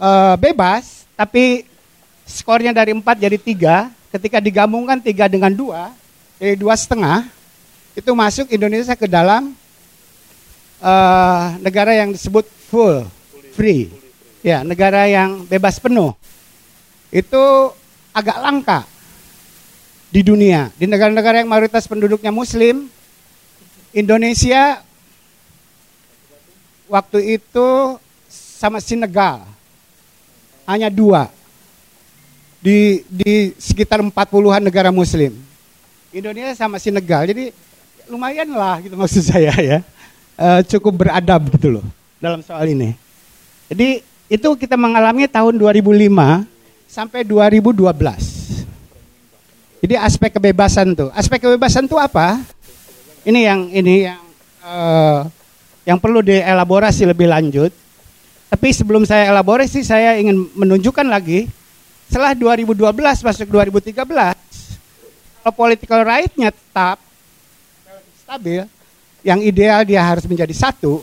uh, 0.00 0.34
bebas, 0.40 1.04
tapi 1.14 1.68
skornya 2.24 2.72
dari 2.72 2.96
4 2.96 3.04
jadi 3.04 3.38
3, 3.38 4.16
ketika 4.16 4.38
digabungkan 4.40 4.98
3 4.98 5.28
dengan 5.28 5.52
2, 5.52 6.40
jadi 6.40 6.52
dua 6.56 6.76
setengah, 6.76 7.24
itu 7.96 8.12
masuk 8.12 8.52
Indonesia 8.52 8.92
ke 8.92 9.08
dalam 9.08 9.56
uh, 10.84 11.56
negara 11.64 11.96
yang 11.96 12.12
disebut 12.12 12.44
full, 12.68 13.08
free. 13.56 13.88
Ya, 14.44 14.60
negara 14.60 15.08
yang 15.08 15.48
bebas 15.48 15.80
penuh. 15.80 16.12
Itu 17.10 17.72
agak 18.16 18.38
langka 18.40 18.80
di 20.10 20.24
dunia. 20.24 20.72
Di 20.74 20.88
negara-negara 20.88 21.42
yang 21.44 21.50
mayoritas 21.50 21.84
penduduknya 21.84 22.32
muslim, 22.32 22.88
Indonesia 23.92 24.80
waktu 26.88 27.38
itu 27.40 27.98
sama 28.38 28.80
Senegal. 28.80 29.44
Hanya 30.66 30.90
dua. 30.90 31.30
Di, 32.58 33.06
di 33.06 33.54
sekitar 33.60 34.02
40-an 34.02 34.62
negara 34.64 34.90
muslim. 34.90 35.36
Indonesia 36.10 36.56
sama 36.56 36.80
Senegal. 36.80 37.28
Jadi 37.28 37.52
lumayan 38.10 38.50
lah 38.54 38.80
gitu 38.82 38.96
maksud 39.00 39.22
saya 39.22 39.52
ya. 39.60 39.78
E, 40.36 40.46
cukup 40.74 41.06
beradab 41.06 41.48
gitu 41.52 41.80
loh 41.80 41.86
dalam 42.20 42.40
soal 42.42 42.66
ini. 42.72 42.96
Jadi 43.70 44.02
itu 44.26 44.48
kita 44.58 44.74
mengalami 44.74 45.28
tahun 45.30 45.54
2005 45.54 46.55
sampai 46.86 47.26
2012. 47.26 47.82
Jadi 49.84 49.94
aspek 49.94 50.30
kebebasan 50.34 50.96
tuh. 50.96 51.10
Aspek 51.12 51.42
kebebasan 51.42 51.86
tuh 51.86 52.00
apa? 52.00 52.40
Ini 53.26 53.40
yang 53.46 53.60
ini 53.70 53.94
yang 54.08 54.22
uh, 54.64 55.26
yang 55.86 55.98
perlu 56.02 56.24
dielaborasi 56.24 57.06
lebih 57.06 57.30
lanjut. 57.30 57.70
Tapi 58.46 58.70
sebelum 58.70 59.02
saya 59.02 59.30
elaborasi, 59.30 59.82
saya 59.82 60.18
ingin 60.18 60.46
menunjukkan 60.54 61.06
lagi, 61.06 61.50
setelah 62.06 62.34
2012 62.34 62.94
masuk 63.26 63.46
2013, 63.50 64.06
kalau 65.42 65.52
political 65.54 66.00
right-nya 66.06 66.54
tetap 66.54 67.02
stabil, 68.22 68.62
yang 69.26 69.42
ideal 69.42 69.82
dia 69.82 69.98
harus 69.98 70.22
menjadi 70.30 70.54
satu, 70.54 71.02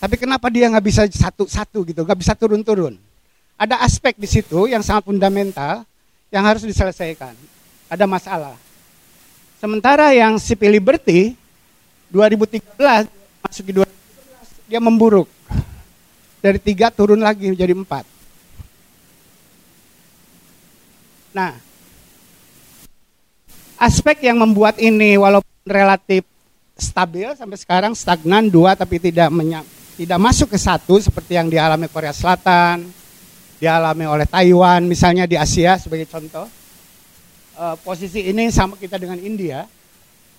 tapi 0.00 0.16
kenapa 0.16 0.48
dia 0.48 0.72
nggak 0.72 0.84
bisa 0.84 1.04
satu-satu 1.04 1.84
gitu, 1.92 2.00
nggak 2.08 2.20
bisa 2.20 2.32
turun-turun? 2.32 2.96
Ada 3.60 3.84
aspek 3.84 4.16
di 4.16 4.24
situ 4.24 4.72
yang 4.72 4.80
sangat 4.80 5.04
fundamental 5.04 5.84
yang 6.32 6.40
harus 6.48 6.64
diselesaikan. 6.64 7.36
Ada 7.92 8.08
masalah. 8.08 8.56
Sementara 9.60 10.16
yang 10.16 10.40
civil 10.40 10.72
liberty 10.72 11.36
2013 12.08 13.04
masuk 13.44 13.64
di 13.68 13.72
2011 13.76 14.64
dia 14.64 14.80
memburuk. 14.80 15.28
Dari 16.40 16.56
tiga 16.56 16.88
turun 16.88 17.20
lagi 17.20 17.52
menjadi 17.52 17.76
empat. 17.76 18.08
Nah, 21.36 21.52
aspek 23.76 24.24
yang 24.24 24.40
membuat 24.40 24.80
ini 24.80 25.20
walaupun 25.20 25.68
relatif 25.68 26.24
stabil 26.80 27.28
sampai 27.36 27.60
sekarang 27.60 27.92
stagnan 27.92 28.48
dua 28.48 28.72
tapi 28.72 28.96
tidak 28.96 29.28
tidak 30.00 30.16
masuk 30.16 30.48
ke 30.48 30.56
satu 30.56 30.96
seperti 30.96 31.36
yang 31.36 31.52
dialami 31.52 31.92
Korea 31.92 32.16
Selatan, 32.16 32.88
dialami 33.60 34.08
oleh 34.08 34.26
Taiwan 34.26 34.88
misalnya 34.88 35.28
di 35.28 35.36
Asia 35.36 35.76
sebagai 35.76 36.08
contoh. 36.08 36.48
Uh, 37.60 37.76
posisi 37.84 38.24
ini 38.24 38.48
sama 38.48 38.72
kita 38.80 38.96
dengan 38.96 39.20
India, 39.20 39.68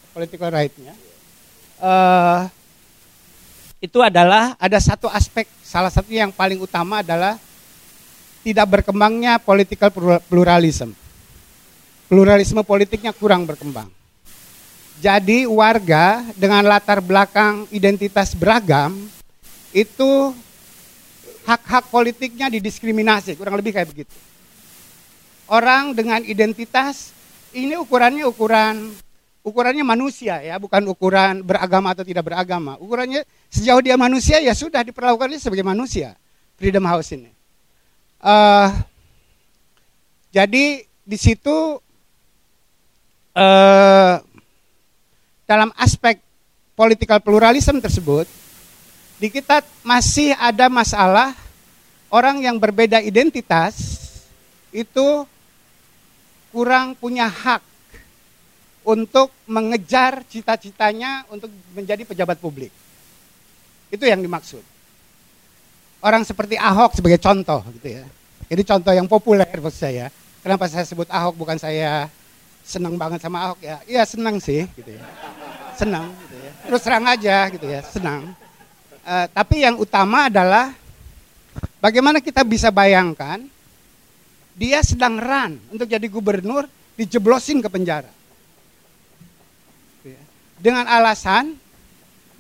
political 0.10 0.50
right-nya. 0.50 0.98
Uh, 1.78 2.50
itu 3.78 4.02
adalah 4.02 4.58
ada 4.58 4.82
satu 4.82 5.06
aspek 5.06 5.46
salah 5.62 5.94
satu 5.94 6.10
yang 6.10 6.34
paling 6.34 6.58
utama 6.58 7.06
adalah 7.06 7.38
tidak 8.42 8.82
berkembangnya 8.82 9.38
political 9.38 9.94
pluralism. 10.26 10.98
Pluralisme 12.10 12.66
politiknya 12.66 13.14
kurang 13.14 13.46
berkembang. 13.46 13.88
Jadi 15.02 15.50
warga 15.50 16.26
dengan 16.38 16.62
latar 16.66 17.02
belakang 17.02 17.66
identitas 17.74 18.38
beragam 18.38 19.10
itu 19.74 20.34
hak-hak 21.46 21.90
politiknya 21.90 22.48
didiskriminasi, 22.54 23.38
kurang 23.38 23.58
lebih 23.58 23.74
kayak 23.74 23.90
begitu. 23.90 24.14
Orang 25.52 25.98
dengan 25.98 26.24
identitas 26.24 27.12
ini 27.52 27.76
ukurannya 27.76 28.24
ukuran 28.24 28.96
ukurannya 29.42 29.84
manusia 29.84 30.40
ya, 30.40 30.56
bukan 30.62 30.86
ukuran 30.88 31.42
beragama 31.42 31.92
atau 31.92 32.06
tidak 32.06 32.30
beragama. 32.30 32.78
Ukurannya 32.80 33.26
sejauh 33.50 33.82
dia 33.82 33.98
manusia 33.98 34.40
ya 34.40 34.54
sudah 34.54 34.86
diperlakukannya 34.86 35.42
sebagai 35.42 35.66
manusia. 35.66 36.16
Freedom 36.62 36.86
House 36.86 37.18
ini. 37.18 37.34
Uh, 38.22 38.70
jadi 40.30 40.86
di 40.86 41.18
situ 41.18 41.82
uh, 43.34 44.16
dalam 45.50 45.70
aspek 45.76 46.22
political 46.78 47.20
pluralism 47.20 47.82
tersebut 47.82 48.30
di 49.22 49.30
kita 49.30 49.62
masih 49.86 50.34
ada 50.34 50.66
masalah 50.66 51.38
orang 52.10 52.42
yang 52.42 52.58
berbeda 52.58 52.98
identitas 53.06 54.02
itu 54.74 55.30
kurang 56.50 56.98
punya 56.98 57.30
hak 57.30 57.62
untuk 58.82 59.30
mengejar 59.46 60.26
cita-citanya 60.26 61.30
untuk 61.30 61.54
menjadi 61.78 62.02
pejabat 62.02 62.42
publik. 62.42 62.74
Itu 63.94 64.10
yang 64.10 64.26
dimaksud. 64.26 64.66
Orang 66.02 66.26
seperti 66.26 66.58
Ahok 66.58 66.98
sebagai 66.98 67.22
contoh 67.22 67.62
gitu 67.78 68.02
ya. 68.02 68.06
Ini 68.50 68.66
contoh 68.66 68.90
yang 68.90 69.06
populer 69.06 69.46
buat 69.62 69.70
saya. 69.70 70.10
Kenapa 70.42 70.66
saya 70.66 70.82
sebut 70.82 71.06
Ahok 71.14 71.38
bukan 71.38 71.62
saya 71.62 72.10
senang 72.66 72.98
banget 72.98 73.22
sama 73.22 73.46
Ahok 73.46 73.62
ya? 73.62 73.78
Iya 73.86 74.02
senang 74.10 74.42
sih, 74.42 74.66
gitu 74.74 74.98
ya. 74.98 75.06
Senang, 75.78 76.10
gitu 76.26 76.36
ya. 76.42 76.52
Terus 76.66 76.82
terang 76.82 77.06
aja, 77.06 77.38
gitu 77.54 77.66
ya, 77.70 77.86
senang. 77.86 78.34
Uh, 79.02 79.26
tapi 79.34 79.66
yang 79.66 79.82
utama 79.82 80.30
adalah 80.30 80.78
bagaimana 81.82 82.22
kita 82.22 82.46
bisa 82.46 82.70
bayangkan 82.70 83.42
dia 84.54 84.84
sedang 84.86 85.18
run 85.18 85.58
untuk 85.74 85.90
jadi 85.90 86.06
gubernur 86.06 86.70
dijeblosin 87.00 87.66
ke 87.66 87.70
penjara. 87.72 88.12
Ya. 90.06 90.22
Dengan 90.62 90.86
alasan 90.86 91.58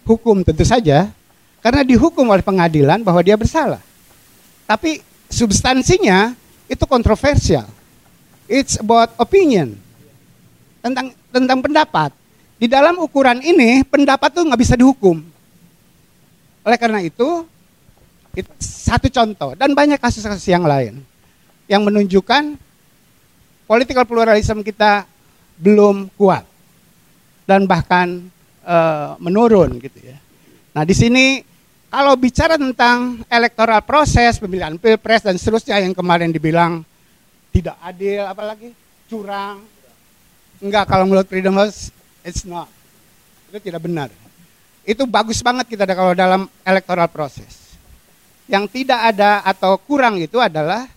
hukum 0.05 0.45
tentu 0.45 0.61
saja, 0.61 1.09
karena 1.65 1.81
dihukum 1.81 2.25
oleh 2.29 2.45
pengadilan 2.45 3.01
bahwa 3.01 3.21
dia 3.25 3.37
bersalah. 3.37 3.81
Tapi 4.69 5.01
substansinya 5.29 6.37
itu 6.69 6.83
kontroversial. 6.85 7.65
It's 8.51 8.77
about 8.77 9.15
opinion. 9.17 9.79
Tentang 10.83 11.15
tentang 11.31 11.59
pendapat. 11.63 12.11
Di 12.61 12.69
dalam 12.69 13.01
ukuran 13.01 13.41
ini 13.41 13.81
pendapat 13.87 14.29
tuh 14.35 14.45
nggak 14.45 14.61
bisa 14.61 14.75
dihukum. 14.77 15.30
Oleh 16.61 16.77
karena 16.77 17.01
itu, 17.01 17.45
itu 18.37 18.51
satu 18.61 19.11
contoh 19.11 19.57
dan 19.59 19.75
banyak 19.75 19.99
kasus-kasus 19.99 20.47
yang 20.47 20.63
lain 20.63 21.03
yang 21.67 21.83
menunjukkan 21.83 22.55
political 23.67 24.03
pluralism 24.07 24.63
kita 24.63 25.07
belum 25.59 26.11
kuat 26.15 26.43
dan 27.47 27.67
bahkan 27.67 28.31
uh, 28.63 29.15
menurun 29.19 29.79
gitu 29.79 29.99
ya. 29.99 30.17
Nah 30.71 30.83
di 30.87 30.95
sini 30.95 31.43
kalau 31.91 32.15
bicara 32.15 32.55
tentang 32.55 33.19
electoral 33.27 33.83
proses, 33.83 34.39
pemilihan 34.39 34.79
pilpres 34.79 35.27
dan 35.27 35.35
seterusnya 35.35 35.83
yang 35.83 35.91
kemarin 35.91 36.31
dibilang 36.31 36.87
tidak 37.51 37.75
adil, 37.83 38.23
apalagi 38.31 38.71
curang, 39.11 39.59
enggak 40.63 40.87
kalau 40.87 41.03
menurut 41.03 41.27
Freedom 41.27 41.51
House, 41.59 41.91
it's 42.23 42.47
not. 42.47 42.71
Itu 43.51 43.59
tidak 43.59 43.83
benar. 43.83 44.07
Itu 44.81 45.05
bagus 45.05 45.39
banget 45.45 45.69
kita 45.69 45.85
kalau 45.93 46.17
dalam 46.17 46.49
electoral 46.65 47.07
proses. 47.11 47.77
Yang 48.49 48.81
tidak 48.81 49.15
ada 49.15 49.45
atau 49.45 49.77
kurang 49.77 50.17
itu 50.17 50.41
adalah 50.41 50.89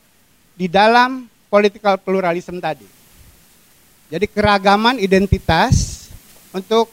di 0.57 0.67
dalam 0.67 1.29
political 1.53 2.01
pluralism 2.01 2.59
tadi. 2.59 2.87
Jadi 4.11 4.27
keragaman 4.31 4.99
identitas 4.99 6.07
untuk 6.55 6.91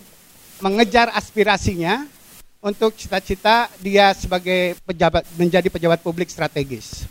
mengejar 0.61 1.09
aspirasinya 1.13 2.05
untuk 2.61 2.93
cita-cita 2.93 3.65
dia 3.81 4.13
sebagai 4.13 4.77
pejabat 4.85 5.25
menjadi 5.33 5.67
pejabat 5.69 5.99
publik 6.05 6.29
strategis. 6.29 7.09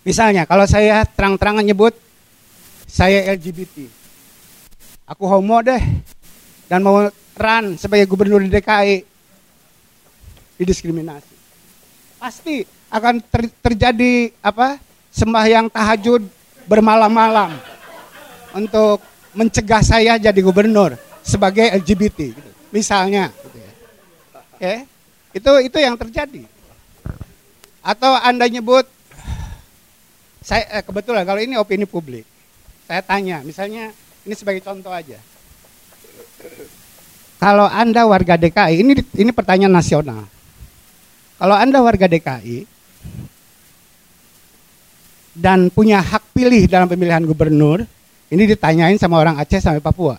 Misalnya 0.00 0.48
kalau 0.48 0.64
saya 0.64 1.04
terang-terangan 1.04 1.64
nyebut 1.64 1.92
saya 2.88 3.36
LGBT. 3.36 3.84
Aku 5.04 5.28
homo 5.28 5.60
deh 5.60 5.80
dan 6.72 6.80
mau 6.80 7.12
run 7.38 7.78
sebagai 7.78 8.10
gubernur 8.10 8.42
di 8.42 8.50
DKI 8.50 9.06
didiskriminasi. 10.58 11.34
Pasti 12.18 12.66
akan 12.90 13.22
ter, 13.22 13.48
terjadi 13.62 14.34
apa? 14.42 14.82
sembahyang 15.08 15.72
tahajud 15.72 16.22
bermalam-malam 16.68 17.50
untuk 18.54 19.02
mencegah 19.34 19.82
saya 19.82 20.14
jadi 20.20 20.36
gubernur 20.44 20.94
sebagai 21.24 21.64
LGBT 21.64 22.18
gitu. 22.38 22.50
Misalnya 22.70 23.32
Ya, 24.58 24.82
itu 25.30 25.50
itu 25.62 25.78
yang 25.78 25.94
terjadi. 25.94 26.42
Atau 27.78 28.10
Anda 28.18 28.50
nyebut 28.50 28.84
saya 30.42 30.66
eh, 30.78 30.82
kebetulan 30.82 31.22
kalau 31.22 31.38
ini 31.38 31.54
opini 31.54 31.86
publik. 31.86 32.26
Saya 32.90 33.04
tanya, 33.06 33.46
misalnya 33.46 33.94
ini 34.26 34.34
sebagai 34.34 34.64
contoh 34.66 34.90
aja. 34.90 35.18
Kalau 37.38 37.70
Anda 37.70 38.02
warga 38.02 38.34
DKI, 38.34 38.82
ini 38.82 38.92
ini 39.14 39.30
pertanyaan 39.30 39.70
nasional. 39.70 40.26
Kalau 41.38 41.54
Anda 41.54 41.78
warga 41.78 42.10
DKI 42.10 42.66
dan 45.38 45.70
punya 45.70 46.02
hak 46.02 46.34
pilih 46.34 46.66
dalam 46.66 46.90
pemilihan 46.90 47.22
gubernur, 47.22 47.86
ini 48.28 48.42
ditanyain 48.42 48.98
sama 48.98 49.22
orang 49.22 49.38
Aceh 49.38 49.62
sampai 49.62 49.78
Papua. 49.78 50.18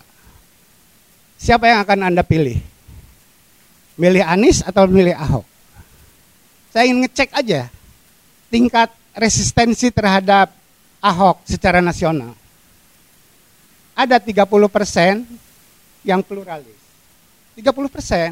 Siapa 1.36 1.68
yang 1.68 1.84
akan 1.84 2.08
Anda 2.08 2.24
pilih? 2.24 2.70
milih 4.00 4.24
Anies 4.24 4.64
atau 4.64 4.88
milih 4.88 5.12
Ahok. 5.12 5.44
Saya 6.72 6.88
ingin 6.88 7.04
ngecek 7.04 7.36
aja 7.36 7.68
tingkat 8.48 8.88
resistensi 9.12 9.92
terhadap 9.92 10.48
Ahok 11.04 11.44
secara 11.44 11.84
nasional. 11.84 12.32
Ada 13.92 14.16
30 14.16 14.48
persen 14.72 15.28
yang 16.00 16.24
pluralis. 16.24 16.80
30 17.60 17.92
persen. 17.92 18.30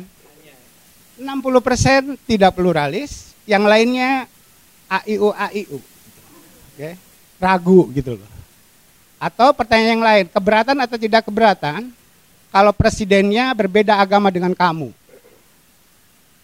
60 1.19 1.29
persen 1.61 2.01
tidak 2.25 2.55
pluralis, 2.55 3.35
yang 3.45 3.67
lainnya 3.67 4.25
AIU 4.89 5.35
AIU. 5.35 5.79
Oke. 6.75 6.91
Ragu 7.39 7.81
gitu 7.93 8.17
loh. 8.19 8.31
Atau 9.19 9.51
pertanyaan 9.53 9.93
yang 9.99 10.05
lain, 10.07 10.25
keberatan 10.31 10.79
atau 10.79 10.97
tidak 10.97 11.27
keberatan 11.27 11.91
kalau 12.55 12.71
presidennya 12.71 13.51
berbeda 13.53 13.99
agama 13.99 14.31
dengan 14.31 14.55
kamu? 14.55 14.95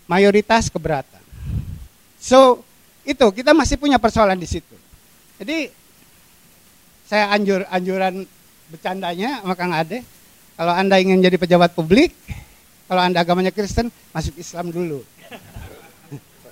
mayoritas 0.06 0.68
keberatan. 0.68 1.20
So, 2.20 2.64
itu 3.04 3.24
kita 3.36 3.52
masih 3.52 3.76
punya 3.76 4.00
persoalan 4.00 4.40
di 4.40 4.48
situ. 4.48 4.76
Jadi 5.36 5.68
saya 7.04 7.28
anjur 7.36 7.68
anjuran 7.68 8.24
bercandanya 8.72 9.44
sama 9.44 9.54
Kang 9.56 9.76
Ade, 9.76 10.00
kalau 10.56 10.72
Anda 10.72 10.96
ingin 10.96 11.20
jadi 11.20 11.36
pejabat 11.36 11.76
publik, 11.76 12.16
kalau 12.84 13.00
Anda 13.00 13.24
agamanya 13.24 13.52
Kristen, 13.54 13.88
masuk 14.12 14.36
Islam 14.36 14.68
dulu. 14.68 15.00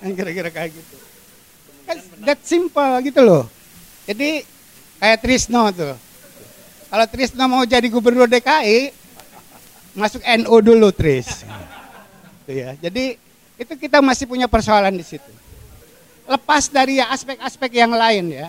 Kira-kira 0.17 0.49
kayak 0.49 0.73
gitu. 0.73 0.95
Kan 1.85 1.97
that 2.25 2.39
simple 2.43 2.93
gitu 3.05 3.21
loh. 3.21 3.43
Jadi 4.03 4.43
kayak 4.99 5.19
Trisno 5.23 5.69
tuh. 5.71 5.95
Kalau 6.91 7.05
Trisno 7.09 7.43
mau 7.47 7.63
jadi 7.63 7.87
gubernur 7.87 8.27
DKI, 8.27 8.91
masuk 9.95 10.21
NU 10.21 10.55
dulu 10.59 10.89
Tris. 10.91 11.45
Tuh 12.45 12.55
ya. 12.61 12.75
Jadi 12.81 13.15
itu 13.57 13.73
kita 13.77 14.01
masih 14.01 14.25
punya 14.25 14.49
persoalan 14.49 14.93
di 14.93 15.05
situ. 15.05 15.31
Lepas 16.23 16.71
dari 16.71 17.03
aspek-aspek 17.03 17.83
yang 17.83 17.93
lain 17.93 18.31
ya, 18.31 18.47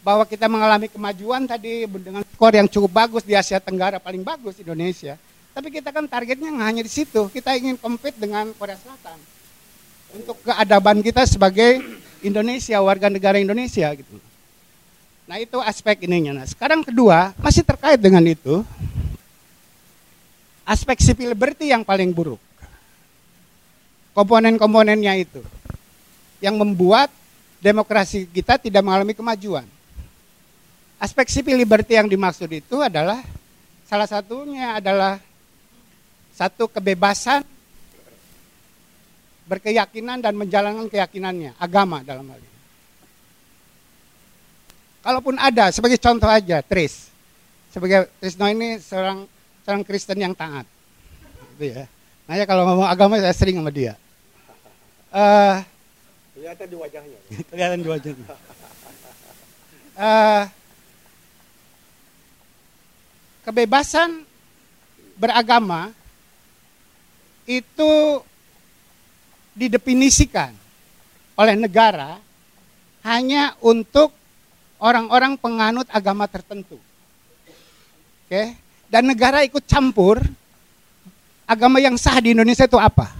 bahwa 0.00 0.24
kita 0.24 0.48
mengalami 0.48 0.88
kemajuan 0.88 1.44
tadi 1.44 1.84
dengan 1.88 2.24
skor 2.24 2.52
yang 2.56 2.68
cukup 2.68 2.90
bagus 3.04 3.24
di 3.24 3.36
Asia 3.36 3.60
Tenggara 3.60 4.00
paling 4.00 4.24
bagus 4.24 4.60
Indonesia. 4.60 5.16
Tapi 5.50 5.68
kita 5.74 5.90
kan 5.90 6.06
targetnya 6.06 6.50
nggak 6.54 6.68
hanya 6.70 6.82
di 6.86 6.92
situ, 6.92 7.26
kita 7.30 7.58
ingin 7.58 7.74
compete 7.74 8.16
dengan 8.16 8.54
Korea 8.54 8.78
Selatan 8.78 9.18
untuk 10.14 10.38
keadaban 10.42 11.02
kita 11.02 11.26
sebagai 11.26 11.82
Indonesia 12.22 12.78
warga 12.82 13.10
negara 13.10 13.38
Indonesia 13.38 13.90
gitu. 13.94 14.16
Nah 15.30 15.38
itu 15.38 15.58
aspek 15.62 16.06
ininya. 16.06 16.42
Nah 16.42 16.46
sekarang 16.46 16.82
kedua 16.82 17.34
masih 17.38 17.62
terkait 17.62 17.98
dengan 17.98 18.22
itu 18.26 18.62
aspek 20.66 20.98
civil 21.02 21.34
liberty 21.34 21.70
yang 21.70 21.82
paling 21.82 22.14
buruk 22.14 22.38
komponen-komponennya 24.14 25.22
itu 25.22 25.42
yang 26.42 26.56
membuat 26.58 27.10
demokrasi 27.60 28.24
kita 28.26 28.56
tidak 28.56 28.82
mengalami 28.82 29.12
kemajuan. 29.12 29.66
Aspek 31.00 31.28
civil 31.32 31.56
liberty 31.56 31.96
yang 31.96 32.08
dimaksud 32.08 32.48
itu 32.52 32.76
adalah 32.80 33.24
salah 33.88 34.08
satunya 34.08 34.76
adalah 34.76 35.16
satu 36.40 36.72
kebebasan 36.72 37.44
berkeyakinan 39.44 40.24
dan 40.24 40.32
menjalankan 40.32 40.88
keyakinannya, 40.88 41.52
agama 41.60 42.00
dalam 42.00 42.24
hal 42.32 42.40
ini. 42.40 42.58
Kalaupun 45.04 45.36
ada, 45.36 45.68
sebagai 45.68 46.00
contoh 46.00 46.32
aja, 46.32 46.64
Tris. 46.64 47.12
Sebagai 47.68 48.08
Trisno 48.24 48.48
ini 48.48 48.80
seorang 48.80 49.28
seorang 49.68 49.84
Kristen 49.84 50.16
yang 50.16 50.32
taat. 50.32 50.64
Gitu 51.60 51.76
ya. 51.76 51.84
Makanya 52.24 52.46
kalau 52.48 52.62
ngomong 52.72 52.88
agama 52.88 53.20
saya 53.20 53.36
sering 53.36 53.60
sama 53.60 53.68
dia. 53.68 54.00
Uh, 55.12 55.60
kelihatan 56.32 56.66
di 56.72 56.76
wajahnya. 56.80 57.18
kelihatan 57.52 57.78
di 57.84 57.88
wajahnya. 57.90 58.26
Uh, 59.92 60.44
kebebasan 63.44 64.24
beragama 65.20 65.99
itu 67.50 68.22
didefinisikan 69.58 70.54
oleh 71.34 71.58
negara 71.58 72.22
hanya 73.02 73.58
untuk 73.58 74.14
orang-orang 74.78 75.34
penganut 75.34 75.90
agama 75.90 76.30
tertentu. 76.30 76.78
Oke, 78.24 78.54
dan 78.86 79.02
negara 79.02 79.42
ikut 79.42 79.66
campur 79.66 80.22
agama 81.42 81.82
yang 81.82 81.98
sah 81.98 82.14
di 82.22 82.30
Indonesia 82.30 82.70
itu 82.70 82.78
apa? 82.78 83.10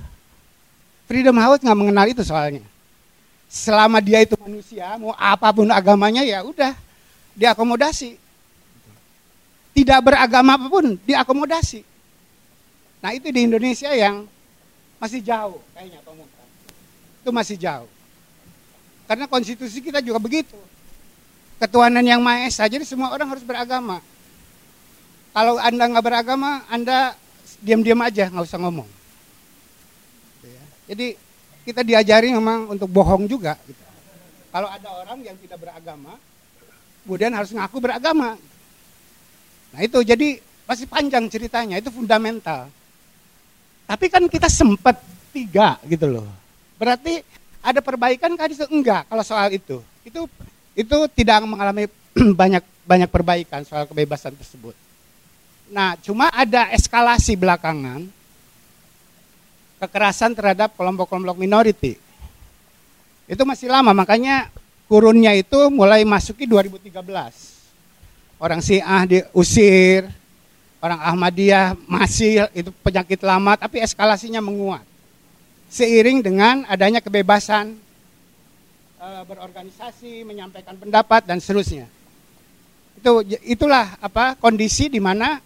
Freedom 1.10 1.34
House 1.42 1.58
nggak 1.58 1.78
mengenal 1.78 2.06
itu 2.06 2.22
soalnya. 2.22 2.62
selama 3.50 3.98
dia 3.98 4.22
itu 4.22 4.38
manusia, 4.38 4.94
mau 4.94 5.10
apa 5.18 5.50
pun 5.50 5.66
agamanya 5.74 6.22
ya 6.22 6.38
udah 6.46 6.70
diakomodasi. 7.34 8.14
Tidak 9.74 9.98
beragama 9.98 10.54
apa 10.54 10.70
pun 10.70 10.94
diakomodasi. 11.02 11.82
Nah 13.00 13.10
itu 13.16 13.32
di 13.32 13.48
Indonesia 13.48 13.88
yang 13.92 14.28
masih 15.00 15.24
jauh 15.24 15.60
kayaknya 15.72 16.00
pemuka. 16.04 16.44
Itu 17.24 17.30
masih 17.32 17.56
jauh. 17.56 17.88
Karena 19.08 19.26
konstitusi 19.26 19.80
kita 19.80 20.04
juga 20.04 20.20
begitu. 20.20 20.56
Ketuhanan 21.60 22.04
yang 22.04 22.24
Maha 22.24 22.48
Esa, 22.48 22.64
jadi 22.68 22.84
semua 22.88 23.12
orang 23.12 23.36
harus 23.36 23.44
beragama. 23.44 24.00
Kalau 25.32 25.60
Anda 25.60 25.84
nggak 25.90 26.04
beragama, 26.04 26.64
Anda 26.72 27.16
diam-diam 27.60 28.00
aja, 28.00 28.32
nggak 28.32 28.46
usah 28.48 28.60
ngomong. 28.60 28.88
Jadi 30.90 31.14
kita 31.62 31.86
diajari 31.86 32.34
memang 32.34 32.66
untuk 32.72 32.90
bohong 32.90 33.30
juga. 33.30 33.54
Gitu. 33.62 33.78
Kalau 34.50 34.66
ada 34.66 34.88
orang 34.90 35.22
yang 35.22 35.38
tidak 35.38 35.62
beragama, 35.62 36.18
kemudian 37.06 37.30
harus 37.30 37.54
ngaku 37.54 37.78
beragama. 37.78 38.34
Nah 39.70 39.80
itu 39.86 40.02
jadi 40.02 40.42
masih 40.66 40.90
panjang 40.90 41.30
ceritanya, 41.30 41.78
itu 41.78 41.94
fundamental. 41.94 42.66
Tapi 43.90 44.06
kan 44.06 44.22
kita 44.30 44.46
sempat 44.46 45.02
tiga 45.34 45.74
gitu 45.82 46.06
loh. 46.06 46.30
Berarti 46.78 47.26
ada 47.58 47.82
perbaikan 47.82 48.38
kan 48.38 48.46
enggak 48.70 49.02
kalau 49.10 49.26
soal 49.26 49.50
itu. 49.50 49.82
Itu 50.06 50.30
itu 50.78 50.96
tidak 51.10 51.42
mengalami 51.42 51.90
banyak 52.40 52.62
banyak 52.86 53.10
perbaikan 53.10 53.66
soal 53.66 53.90
kebebasan 53.90 54.38
tersebut. 54.38 54.78
Nah, 55.74 55.98
cuma 55.98 56.30
ada 56.30 56.70
eskalasi 56.70 57.34
belakangan 57.34 58.06
kekerasan 59.82 60.38
terhadap 60.38 60.70
kelompok-kelompok 60.78 61.34
minority. 61.34 61.98
Itu 63.26 63.42
masih 63.42 63.70
lama, 63.70 63.90
makanya 63.90 64.54
kurunnya 64.86 65.34
itu 65.34 65.66
mulai 65.66 66.06
masuki 66.06 66.46
2013. 66.46 66.94
Orang 68.38 68.62
Syiah 68.62 69.02
diusir, 69.02 70.10
orang 70.80 71.00
Ahmadiyah 71.00 71.76
masih 71.84 72.48
itu 72.56 72.72
penyakit 72.80 73.20
lama, 73.20 73.56
tapi 73.56 73.80
eskalasinya 73.84 74.40
menguat. 74.40 74.84
Seiring 75.70 76.24
dengan 76.24 76.66
adanya 76.66 76.98
kebebasan 76.98 77.78
e, 78.98 79.08
berorganisasi, 79.28 80.26
menyampaikan 80.26 80.74
pendapat 80.74 81.22
dan 81.28 81.38
seterusnya. 81.38 81.86
Itu 82.98 83.22
itulah 83.46 83.96
apa 84.02 84.34
kondisi 84.36 84.90
di 84.90 85.00
mana 85.00 85.40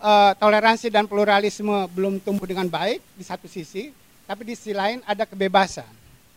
uh, 0.00 0.32
toleransi 0.34 0.88
dan 0.90 1.06
pluralisme 1.06 1.86
belum 1.92 2.18
tumbuh 2.18 2.48
dengan 2.48 2.66
baik 2.66 2.98
di 3.14 3.22
satu 3.24 3.46
sisi, 3.46 3.92
tapi 4.24 4.42
di 4.48 4.54
sisi 4.56 4.72
lain 4.74 5.04
ada 5.04 5.28
kebebasan 5.28 5.86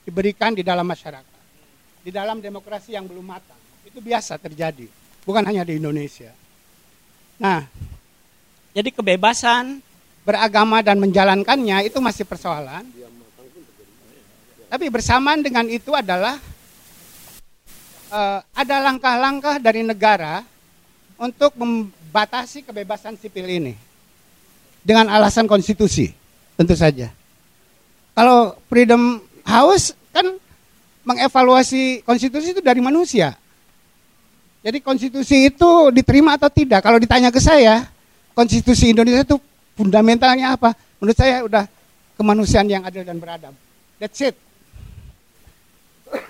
diberikan 0.03 0.51
di 0.51 0.62
dalam 0.62 0.84
masyarakat, 0.86 1.41
di 2.03 2.12
dalam 2.12 2.43
demokrasi 2.43 2.93
yang 2.93 3.08
belum 3.08 3.25
matang. 3.25 3.58
Itu 3.88 4.03
biasa 4.03 4.38
terjadi, 4.38 4.86
bukan 5.23 5.43
hanya 5.47 5.63
di 5.65 5.79
Indonesia. 5.79 6.42
Nah, 7.37 7.65
jadi 8.73 8.89
kebebasan 8.89 9.81
beragama 10.23 10.79
dan 10.81 10.97
menjalankannya 10.97 11.87
itu 11.87 11.99
masih 11.99 12.25
persoalan. 12.25 12.87
Tapi 14.73 14.89
bersamaan 14.89 15.45
dengan 15.45 15.69
itu 15.69 15.93
adalah 15.93 16.41
uh, 18.09 18.39
ada 18.57 18.75
langkah-langkah 18.81 19.61
dari 19.61 19.85
negara 19.85 20.41
untuk 21.21 21.53
batasi 22.09 22.65
kebebasan 22.65 23.13
sipil 23.21 23.45
ini 23.45 23.73
dengan 24.81 25.13
alasan 25.13 25.45
konstitusi 25.45 26.09
tentu 26.57 26.73
saja. 26.73 27.13
Kalau 28.17 28.57
Freedom 28.65 29.21
House 29.45 29.93
kan 30.09 30.37
mengevaluasi 31.05 32.01
konstitusi 32.01 32.57
itu 32.57 32.61
dari 32.61 32.81
manusia. 32.81 33.37
Jadi 34.63 34.80
konstitusi 34.80 35.52
itu 35.52 35.91
diterima 35.91 36.39
atau 36.39 36.47
tidak? 36.47 36.80
Kalau 36.80 36.95
ditanya 36.95 37.30
ke 37.30 37.43
saya, 37.43 37.84
konstitusi 38.32 38.95
Indonesia 38.95 39.28
itu 39.28 39.38
fundamentalnya 39.76 40.56
apa? 40.56 40.71
Menurut 41.04 41.17
saya 41.19 41.43
udah 41.43 41.67
kemanusiaan 42.15 42.71
yang 42.71 42.88
adil 42.88 43.04
dan 43.04 43.19
beradab. 43.19 43.52
That's 43.99 44.23
it. 44.23 44.39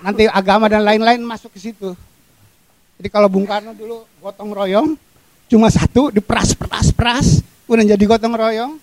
Nanti 0.02 0.26
agama 0.26 0.66
dan 0.66 0.82
lain-lain 0.82 1.22
masuk 1.22 1.54
ke 1.54 1.60
situ. 1.62 1.94
Jadi 2.98 3.10
kalau 3.14 3.30
Bung 3.30 3.46
Karno 3.46 3.78
dulu 3.78 4.10
gotong 4.18 4.50
royong, 4.50 4.98
cuma 5.54 5.70
satu 5.70 6.10
diperas 6.10 6.58
peras 6.58 6.90
peras 6.90 7.28
kemudian 7.70 7.94
jadi 7.94 8.04
gotong 8.10 8.34
royong 8.34 8.74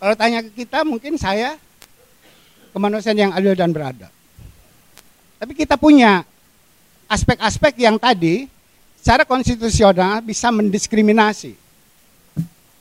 kalau 0.00 0.14
tanya 0.16 0.40
ke 0.40 0.64
kita 0.64 0.80
mungkin 0.80 1.20
saya 1.20 1.60
kemanusiaan 2.72 3.28
yang 3.28 3.32
adil 3.36 3.52
dan 3.52 3.68
beradab 3.76 4.08
tapi 5.36 5.52
kita 5.52 5.76
punya 5.76 6.24
aspek-aspek 7.12 7.76
yang 7.76 8.00
tadi 8.00 8.48
secara 9.04 9.28
konstitusional 9.28 10.24
bisa 10.24 10.48
mendiskriminasi 10.48 11.52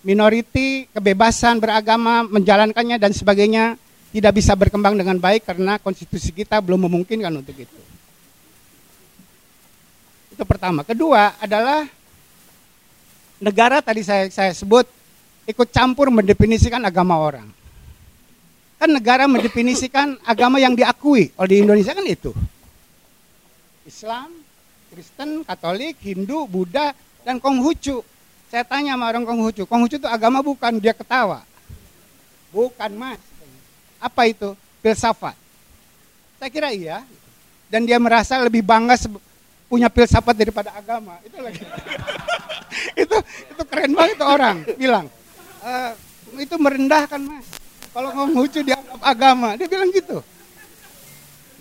minoriti 0.08 0.88
kebebasan 0.96 1.60
beragama 1.60 2.24
menjalankannya 2.32 2.96
dan 2.96 3.12
sebagainya 3.12 3.76
tidak 4.16 4.40
bisa 4.40 4.56
berkembang 4.56 4.96
dengan 4.96 5.20
baik 5.20 5.44
karena 5.44 5.76
konstitusi 5.84 6.32
kita 6.32 6.64
belum 6.64 6.88
memungkinkan 6.88 7.28
untuk 7.28 7.60
itu. 7.60 7.82
Itu 10.32 10.48
pertama. 10.48 10.88
Kedua 10.88 11.36
adalah 11.44 11.92
negara 13.44 13.84
tadi 13.84 14.00
saya, 14.08 14.32
saya 14.32 14.56
sebut 14.56 14.88
ikut 15.44 15.68
campur 15.76 16.08
mendefinisikan 16.08 16.80
agama 16.88 17.20
orang. 17.20 17.52
Kan 18.80 18.96
negara 18.96 19.28
mendefinisikan 19.28 20.16
agama 20.24 20.56
yang 20.60 20.72
diakui 20.72 21.36
oleh 21.36 21.50
di 21.52 21.58
Indonesia 21.68 21.92
kan 21.92 22.08
itu. 22.08 22.32
Islam, 23.84 24.43
Kristen, 24.94 25.42
Katolik, 25.42 25.98
Hindu, 26.06 26.46
Buddha, 26.46 26.94
dan 27.26 27.42
Konghucu. 27.42 28.06
Saya 28.54 28.62
tanya 28.62 28.94
sama 28.94 29.10
orang 29.10 29.26
Konghucu, 29.26 29.66
Konghucu 29.66 29.98
itu 29.98 30.06
agama 30.06 30.46
bukan, 30.46 30.78
dia 30.78 30.94
ketawa. 30.94 31.42
Bukan 32.54 32.94
mas. 32.94 33.18
Apa 33.98 34.30
itu? 34.30 34.54
Filsafat. 34.86 35.34
Saya 36.38 36.54
kira 36.54 36.70
iya. 36.70 37.02
Dan 37.74 37.90
dia 37.90 37.98
merasa 37.98 38.38
lebih 38.38 38.62
bangga 38.62 38.94
punya 39.66 39.90
filsafat 39.90 40.38
daripada 40.38 40.70
agama. 40.78 41.18
Itu 41.26 41.42
lagi. 41.42 41.66
itu 43.02 43.18
itu 43.50 43.64
keren 43.66 43.98
banget 43.98 44.22
tuh 44.22 44.30
orang 44.30 44.62
bilang. 44.78 45.10
E, 45.66 45.72
itu 46.46 46.54
merendahkan 46.62 47.18
mas. 47.26 47.48
Kalau 47.90 48.14
Konghucu 48.14 48.62
dianggap 48.62 49.02
agama, 49.02 49.58
dia 49.58 49.66
bilang 49.66 49.90
gitu. 49.90 50.22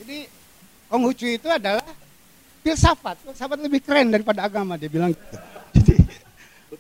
Jadi 0.05 0.29
Konghucu 0.93 1.41
itu 1.41 1.49
adalah 1.49 1.89
filsafat, 2.63 3.17
filsafat 3.27 3.59
lebih 3.59 3.83
keren 3.83 4.15
daripada 4.15 4.47
agama 4.47 4.79
dia 4.79 4.89
bilang 4.89 5.11
gitu. 5.13 5.37
Jadi 5.77 5.95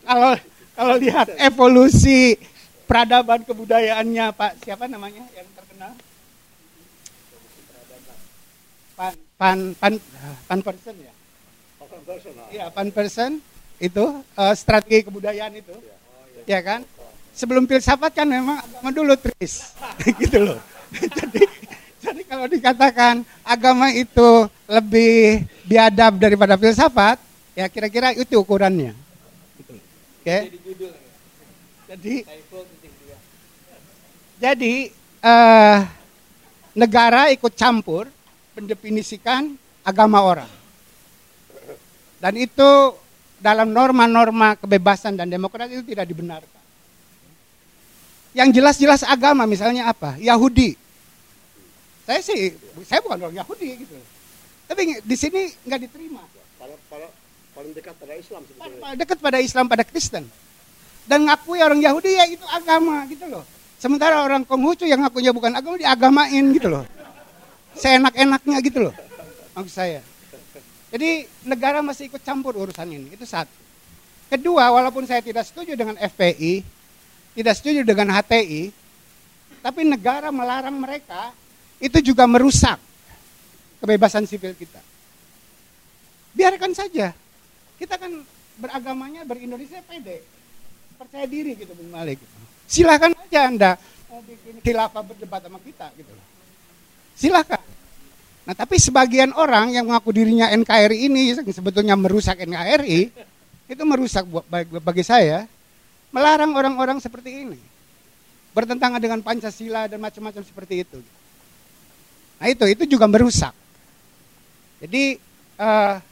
kalau 0.06 0.32
kalau 0.72 0.94
lihat 0.96 1.28
evolusi 1.36 2.38
peradaban 2.86 3.44
kebudayaannya 3.44 4.32
Pak 4.32 4.62
siapa 4.62 4.86
namanya 4.86 5.26
yang 5.36 5.48
terkenal? 5.52 5.92
Pan 8.96 9.14
Pan 9.36 9.58
Pan 9.76 9.94
Pan 10.48 10.60
Person 10.62 10.96
ya. 11.02 11.12
Iya, 12.52 12.66
pan 12.68 12.88
person 12.92 13.30
itu 13.80 14.04
uh, 14.36 14.54
strategi 14.54 15.06
kebudayaan 15.06 15.54
itu. 15.56 15.72
Ya, 15.72 15.96
oh, 15.96 16.24
iya. 16.46 16.58
ya 16.58 16.60
kan? 16.60 16.80
Sebelum 17.32 17.64
filsafat 17.64 18.12
kan 18.12 18.28
memang 18.28 18.60
agama 18.60 18.90
dulu 18.92 19.14
tris. 19.16 19.72
gitu 20.20 20.38
loh. 20.52 20.58
jadi 21.18 21.42
jadi 22.02 22.22
kalau 22.26 22.46
dikatakan 22.50 23.22
agama 23.46 23.94
itu 23.94 24.50
lebih 24.66 25.46
biadab 25.62 26.18
daripada 26.18 26.58
filsafat, 26.58 27.22
ya 27.54 27.70
kira-kira 27.70 28.10
itu 28.10 28.34
ukurannya. 28.42 28.90
Gitu. 29.62 29.74
Oke. 29.78 30.26
Okay? 30.26 30.42
Jadi 31.92 32.14
jadi 34.42 34.74
uh, 35.22 35.78
negara 36.74 37.30
ikut 37.30 37.54
campur 37.54 38.10
mendefinisikan 38.58 39.54
agama 39.86 40.18
orang. 40.26 40.50
Dan 42.18 42.34
itu 42.34 42.70
dalam 43.38 43.70
norma-norma 43.70 44.58
kebebasan 44.58 45.14
dan 45.14 45.30
demokrasi 45.30 45.78
itu 45.78 45.94
tidak 45.94 46.06
dibenarkan. 46.10 46.62
Yang 48.32 48.48
jelas-jelas 48.58 49.02
agama 49.06 49.46
misalnya 49.46 49.86
apa? 49.90 50.18
Yahudi. 50.18 50.81
Saya 52.12 52.20
sih, 52.28 52.52
saya 52.84 53.00
bukan 53.00 53.24
orang 53.24 53.40
Yahudi 53.40 53.88
gitu. 53.88 53.96
Tapi 54.68 55.00
di 55.00 55.16
sini 55.16 55.48
nggak 55.64 55.80
diterima. 55.88 56.20
paling 57.56 57.72
dekat 57.72 57.96
pada 57.96 58.12
Islam 58.20 58.44
sebetulnya. 58.44 58.80
Paling 58.84 58.98
dekat 59.00 59.18
pada 59.24 59.38
Islam, 59.40 59.64
pada 59.64 59.84
Kristen. 59.88 60.24
Dan 61.08 61.24
ngakui 61.24 61.64
orang 61.64 61.80
Yahudi 61.80 62.12
ya 62.12 62.28
itu 62.28 62.44
agama 62.52 63.08
gitu 63.08 63.24
loh. 63.32 63.48
Sementara 63.80 64.20
orang 64.20 64.44
Konghucu 64.44 64.84
yang 64.84 65.00
ngakunya 65.00 65.32
bukan 65.32 65.56
agama 65.56 65.80
diagamain 65.80 66.44
gitu 66.52 66.68
loh. 66.68 66.84
Seenak-enaknya 67.80 68.60
gitu 68.60 68.92
loh. 68.92 68.94
Maksud 69.56 69.72
saya. 69.72 70.04
Jadi 70.92 71.24
negara 71.48 71.80
masih 71.80 72.12
ikut 72.12 72.20
campur 72.20 72.52
urusan 72.60 72.92
ini, 72.92 73.16
itu 73.16 73.24
satu. 73.24 73.56
Kedua, 74.28 74.68
walaupun 74.68 75.08
saya 75.08 75.24
tidak 75.24 75.48
setuju 75.48 75.72
dengan 75.80 75.96
FPI, 75.96 76.60
tidak 77.40 77.56
setuju 77.56 77.80
dengan 77.88 78.12
HTI, 78.12 78.68
tapi 79.64 79.80
negara 79.88 80.28
melarang 80.28 80.76
mereka 80.76 81.32
itu 81.82 81.98
juga 82.14 82.30
merusak 82.30 82.78
kebebasan 83.82 84.22
sipil 84.30 84.54
kita. 84.54 84.78
Biarkan 86.32 86.70
saja. 86.72 87.10
Kita 87.74 87.98
kan 87.98 88.22
beragamanya 88.62 89.26
berindonesia 89.26 89.82
pede. 89.82 90.22
Percaya 90.94 91.26
diri 91.26 91.58
gitu 91.58 91.74
Bung 91.74 91.90
Malik. 91.90 92.22
Silahkan 92.70 93.10
aja 93.10 93.50
Anda 93.50 93.72
mau 94.06 94.22
bikin 94.22 94.62
khilafah 94.62 95.02
berdebat 95.02 95.42
sama 95.42 95.58
kita 95.58 95.90
gitu. 95.98 96.12
Silahkan. 97.18 97.60
Nah 98.46 98.54
tapi 98.54 98.78
sebagian 98.78 99.34
orang 99.34 99.74
yang 99.74 99.90
mengaku 99.90 100.14
dirinya 100.14 100.46
NKRI 100.54 101.10
ini 101.10 101.34
sebetulnya 101.50 101.98
merusak 101.98 102.38
NKRI 102.46 103.10
itu 103.66 103.82
merusak 103.82 104.22
bagi 104.82 105.02
saya 105.02 105.50
melarang 106.14 106.54
orang-orang 106.54 107.02
seperti 107.02 107.46
ini 107.48 107.58
bertentangan 108.52 109.00
dengan 109.00 109.24
Pancasila 109.24 109.88
dan 109.88 109.98
macam-macam 109.98 110.44
seperti 110.44 110.84
itu. 110.84 111.00
Nah 112.42 112.50
itu 112.50 112.66
itu 112.66 112.98
juga 112.98 113.06
merusak. 113.06 113.54
Jadi 114.82 115.14
uh, 115.62 116.02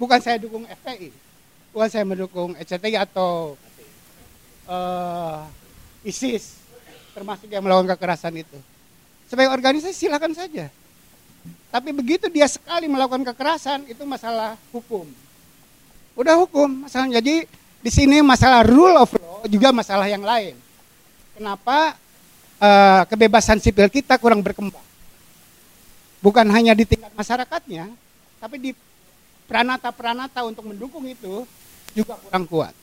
bukan 0.00 0.16
saya 0.16 0.40
dukung 0.40 0.64
FPI, 0.64 1.12
bukan 1.76 1.88
saya 1.92 2.08
mendukung 2.08 2.56
ECTI 2.56 2.96
atau 2.96 3.52
uh, 4.64 5.44
ISIS 6.00 6.56
termasuk 7.12 7.52
yang 7.52 7.60
melakukan 7.60 7.92
kekerasan 8.00 8.32
itu. 8.40 8.56
Sebagai 9.28 9.52
organisasi 9.52 9.92
silakan 9.92 10.32
saja. 10.32 10.72
Tapi 11.68 11.92
begitu 11.92 12.32
dia 12.32 12.48
sekali 12.48 12.88
melakukan 12.88 13.28
kekerasan 13.28 13.84
itu 13.92 14.08
masalah 14.08 14.56
hukum. 14.72 15.04
Udah 16.16 16.32
hukum 16.40 16.88
masalah. 16.88 17.12
Jadi 17.12 17.44
di 17.84 17.90
sini 17.92 18.24
masalah 18.24 18.64
rule 18.64 19.04
of 19.04 19.12
law 19.20 19.44
juga 19.44 19.68
masalah 19.68 20.08
yang 20.08 20.24
lain. 20.24 20.56
Kenapa 21.36 21.92
uh, 22.56 23.04
kebebasan 23.04 23.60
sipil 23.60 23.92
kita 23.92 24.16
kurang 24.16 24.40
berkembang? 24.40 24.87
Bukan 26.18 26.46
hanya 26.50 26.74
di 26.74 26.82
tingkat 26.82 27.14
masyarakatnya, 27.14 27.90
tapi 28.42 28.56
di 28.58 28.70
peranata-peranata 29.46 30.42
untuk 30.44 30.66
mendukung 30.66 31.06
itu 31.06 31.46
juga 31.94 32.18
kurang 32.18 32.44
kuat. 32.44 32.74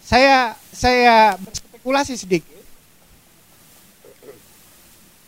Saya 0.00 0.56
saya 0.72 1.36
berspekulasi 1.38 2.16
sedikit. 2.16 2.58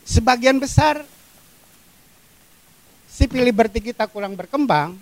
Sebagian 0.03 0.59
besar 0.59 1.05
sipil 3.07 3.45
liberty 3.45 3.93
kita 3.93 4.09
kurang 4.09 4.35
berkembang 4.35 4.99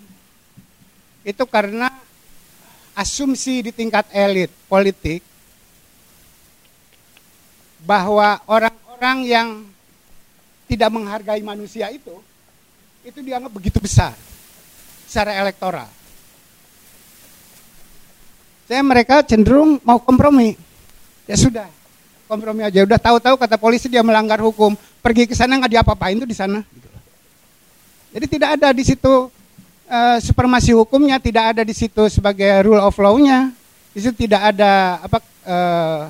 itu 1.25 1.43
karena 1.49 1.89
asumsi 2.93 3.65
di 3.65 3.71
tingkat 3.71 4.05
elit 4.13 4.51
politik 4.69 5.23
bahwa 7.81 8.37
orang-orang 8.45 9.17
yang 9.25 9.47
tidak 10.71 10.87
menghargai 10.87 11.43
manusia 11.43 11.91
itu 11.91 12.15
itu 13.03 13.19
dianggap 13.19 13.51
begitu 13.51 13.83
besar 13.83 14.15
secara 15.03 15.35
elektoral. 15.35 15.89
Saya 18.71 18.79
mereka 18.87 19.19
cenderung 19.27 19.83
mau 19.83 19.99
kompromi. 19.99 20.55
Ya 21.27 21.35
sudah, 21.35 21.67
kompromi 22.23 22.63
aja. 22.63 22.87
Udah 22.87 22.95
tahu-tahu 22.95 23.35
kata 23.35 23.59
polisi 23.59 23.91
dia 23.91 23.99
melanggar 23.99 24.39
hukum, 24.39 24.79
pergi 25.03 25.27
ke 25.27 25.35
sana 25.35 25.59
nggak 25.59 25.75
diapa-apain 25.75 26.15
tuh 26.15 26.29
di 26.29 26.37
sana. 26.37 26.63
Jadi 28.15 28.25
tidak 28.31 28.55
ada 28.55 28.71
di 28.71 28.83
situ 28.87 29.27
uh, 29.91 30.17
supremasi 30.23 30.71
hukumnya, 30.71 31.19
tidak 31.19 31.51
ada 31.57 31.67
di 31.67 31.75
situ 31.75 32.07
sebagai 32.07 32.47
rule 32.63 32.79
of 32.79 32.95
law-nya. 32.95 33.51
Di 33.91 33.99
situ 33.99 34.23
tidak 34.23 34.55
ada 34.55 35.03
apa 35.03 35.17
uh, 35.43 36.03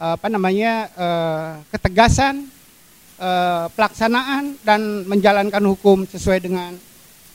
apa 0.00 0.26
namanya 0.26 0.90
uh, 0.98 1.50
ketegasan 1.70 2.50
uh, 3.20 3.68
pelaksanaan 3.76 4.56
dan 4.64 5.04
menjalankan 5.04 5.62
hukum 5.68 6.08
sesuai 6.08 6.40
dengan 6.40 6.72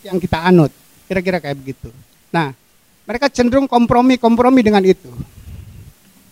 yang 0.01 0.17
kita 0.17 0.41
anut. 0.41 0.73
Kira-kira 1.05 1.37
kayak 1.37 1.61
begitu. 1.61 1.93
Nah, 2.33 2.51
mereka 3.05 3.29
cenderung 3.29 3.69
kompromi-kompromi 3.69 4.65
dengan 4.65 4.81
itu. 4.81 5.13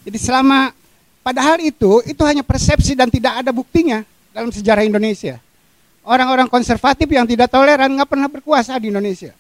Jadi 0.04 0.18
selama 0.18 0.74
padahal 1.22 1.62
itu 1.62 2.02
itu 2.04 2.20
hanya 2.26 2.42
persepsi 2.44 2.98
dan 2.98 3.08
tidak 3.08 3.46
ada 3.46 3.54
buktinya 3.54 4.04
dalam 4.34 4.52
sejarah 4.52 4.84
Indonesia 4.84 5.40
orang-orang 6.04 6.52
konservatif 6.52 7.08
yang 7.08 7.24
tidak 7.24 7.50
toleran 7.50 7.92
nggak 7.96 8.10
pernah 8.10 8.28
berkuasa 8.28 8.76
di 8.80 8.92
Indonesia. 8.92 9.32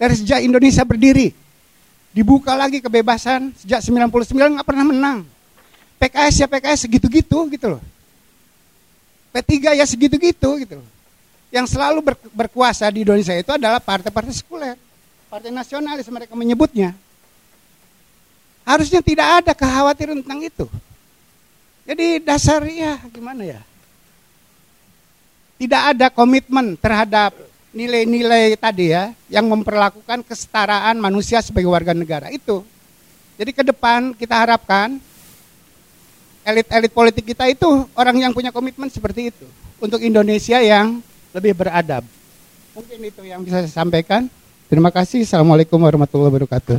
Dari 0.00 0.14
sejak 0.16 0.40
Indonesia 0.40 0.82
berdiri, 0.86 1.28
dibuka 2.14 2.56
lagi 2.56 2.80
kebebasan 2.80 3.52
sejak 3.58 3.84
99 3.84 4.56
nggak 4.56 4.66
pernah 4.66 4.86
menang. 4.86 5.18
PKS 6.00 6.34
ya 6.40 6.48
PKS 6.48 6.88
segitu-gitu 6.88 7.38
gitu 7.52 7.66
loh. 7.76 7.82
P3 9.30 9.78
ya 9.78 9.86
segitu-gitu 9.86 10.50
gitu. 10.62 10.78
Yang 11.50 11.74
selalu 11.74 11.98
ber, 12.02 12.14
berkuasa 12.30 12.86
di 12.90 13.02
Indonesia 13.02 13.34
itu 13.34 13.50
adalah 13.50 13.82
partai-partai 13.82 14.34
sekuler. 14.34 14.78
Partai 15.30 15.50
nasionalis 15.50 16.06
mereka 16.10 16.34
menyebutnya. 16.34 16.94
Harusnya 18.66 19.02
tidak 19.02 19.42
ada 19.42 19.52
kekhawatiran 19.54 20.22
tentang 20.22 20.42
itu. 20.42 20.66
Jadi 21.86 22.22
dasar 22.22 22.62
ya 22.70 23.02
gimana 23.10 23.42
ya? 23.42 23.60
tidak 25.60 25.92
ada 25.92 26.08
komitmen 26.08 26.72
terhadap 26.80 27.36
nilai-nilai 27.76 28.56
tadi 28.56 28.96
ya 28.96 29.12
yang 29.28 29.44
memperlakukan 29.44 30.24
kesetaraan 30.24 30.96
manusia 30.96 31.44
sebagai 31.44 31.68
warga 31.68 31.92
negara 31.92 32.32
itu. 32.32 32.64
Jadi 33.36 33.52
ke 33.52 33.60
depan 33.60 34.16
kita 34.16 34.40
harapkan 34.40 34.96
elit-elit 36.44 36.92
politik 36.92 37.24
kita 37.24 37.46
itu 37.48 37.68
orang 37.94 38.16
yang 38.16 38.32
punya 38.32 38.50
komitmen 38.50 38.88
seperti 38.88 39.32
itu 39.32 39.46
untuk 39.80 40.00
Indonesia 40.00 40.60
yang 40.60 41.00
lebih 41.36 41.54
beradab. 41.54 42.02
Mungkin 42.74 42.98
itu 43.02 43.22
yang 43.26 43.40
bisa 43.44 43.62
saya 43.62 43.70
sampaikan. 43.70 44.30
Terima 44.70 44.94
kasih. 44.94 45.26
Assalamualaikum 45.26 45.82
warahmatullahi 45.82 46.30
wabarakatuh. 46.30 46.78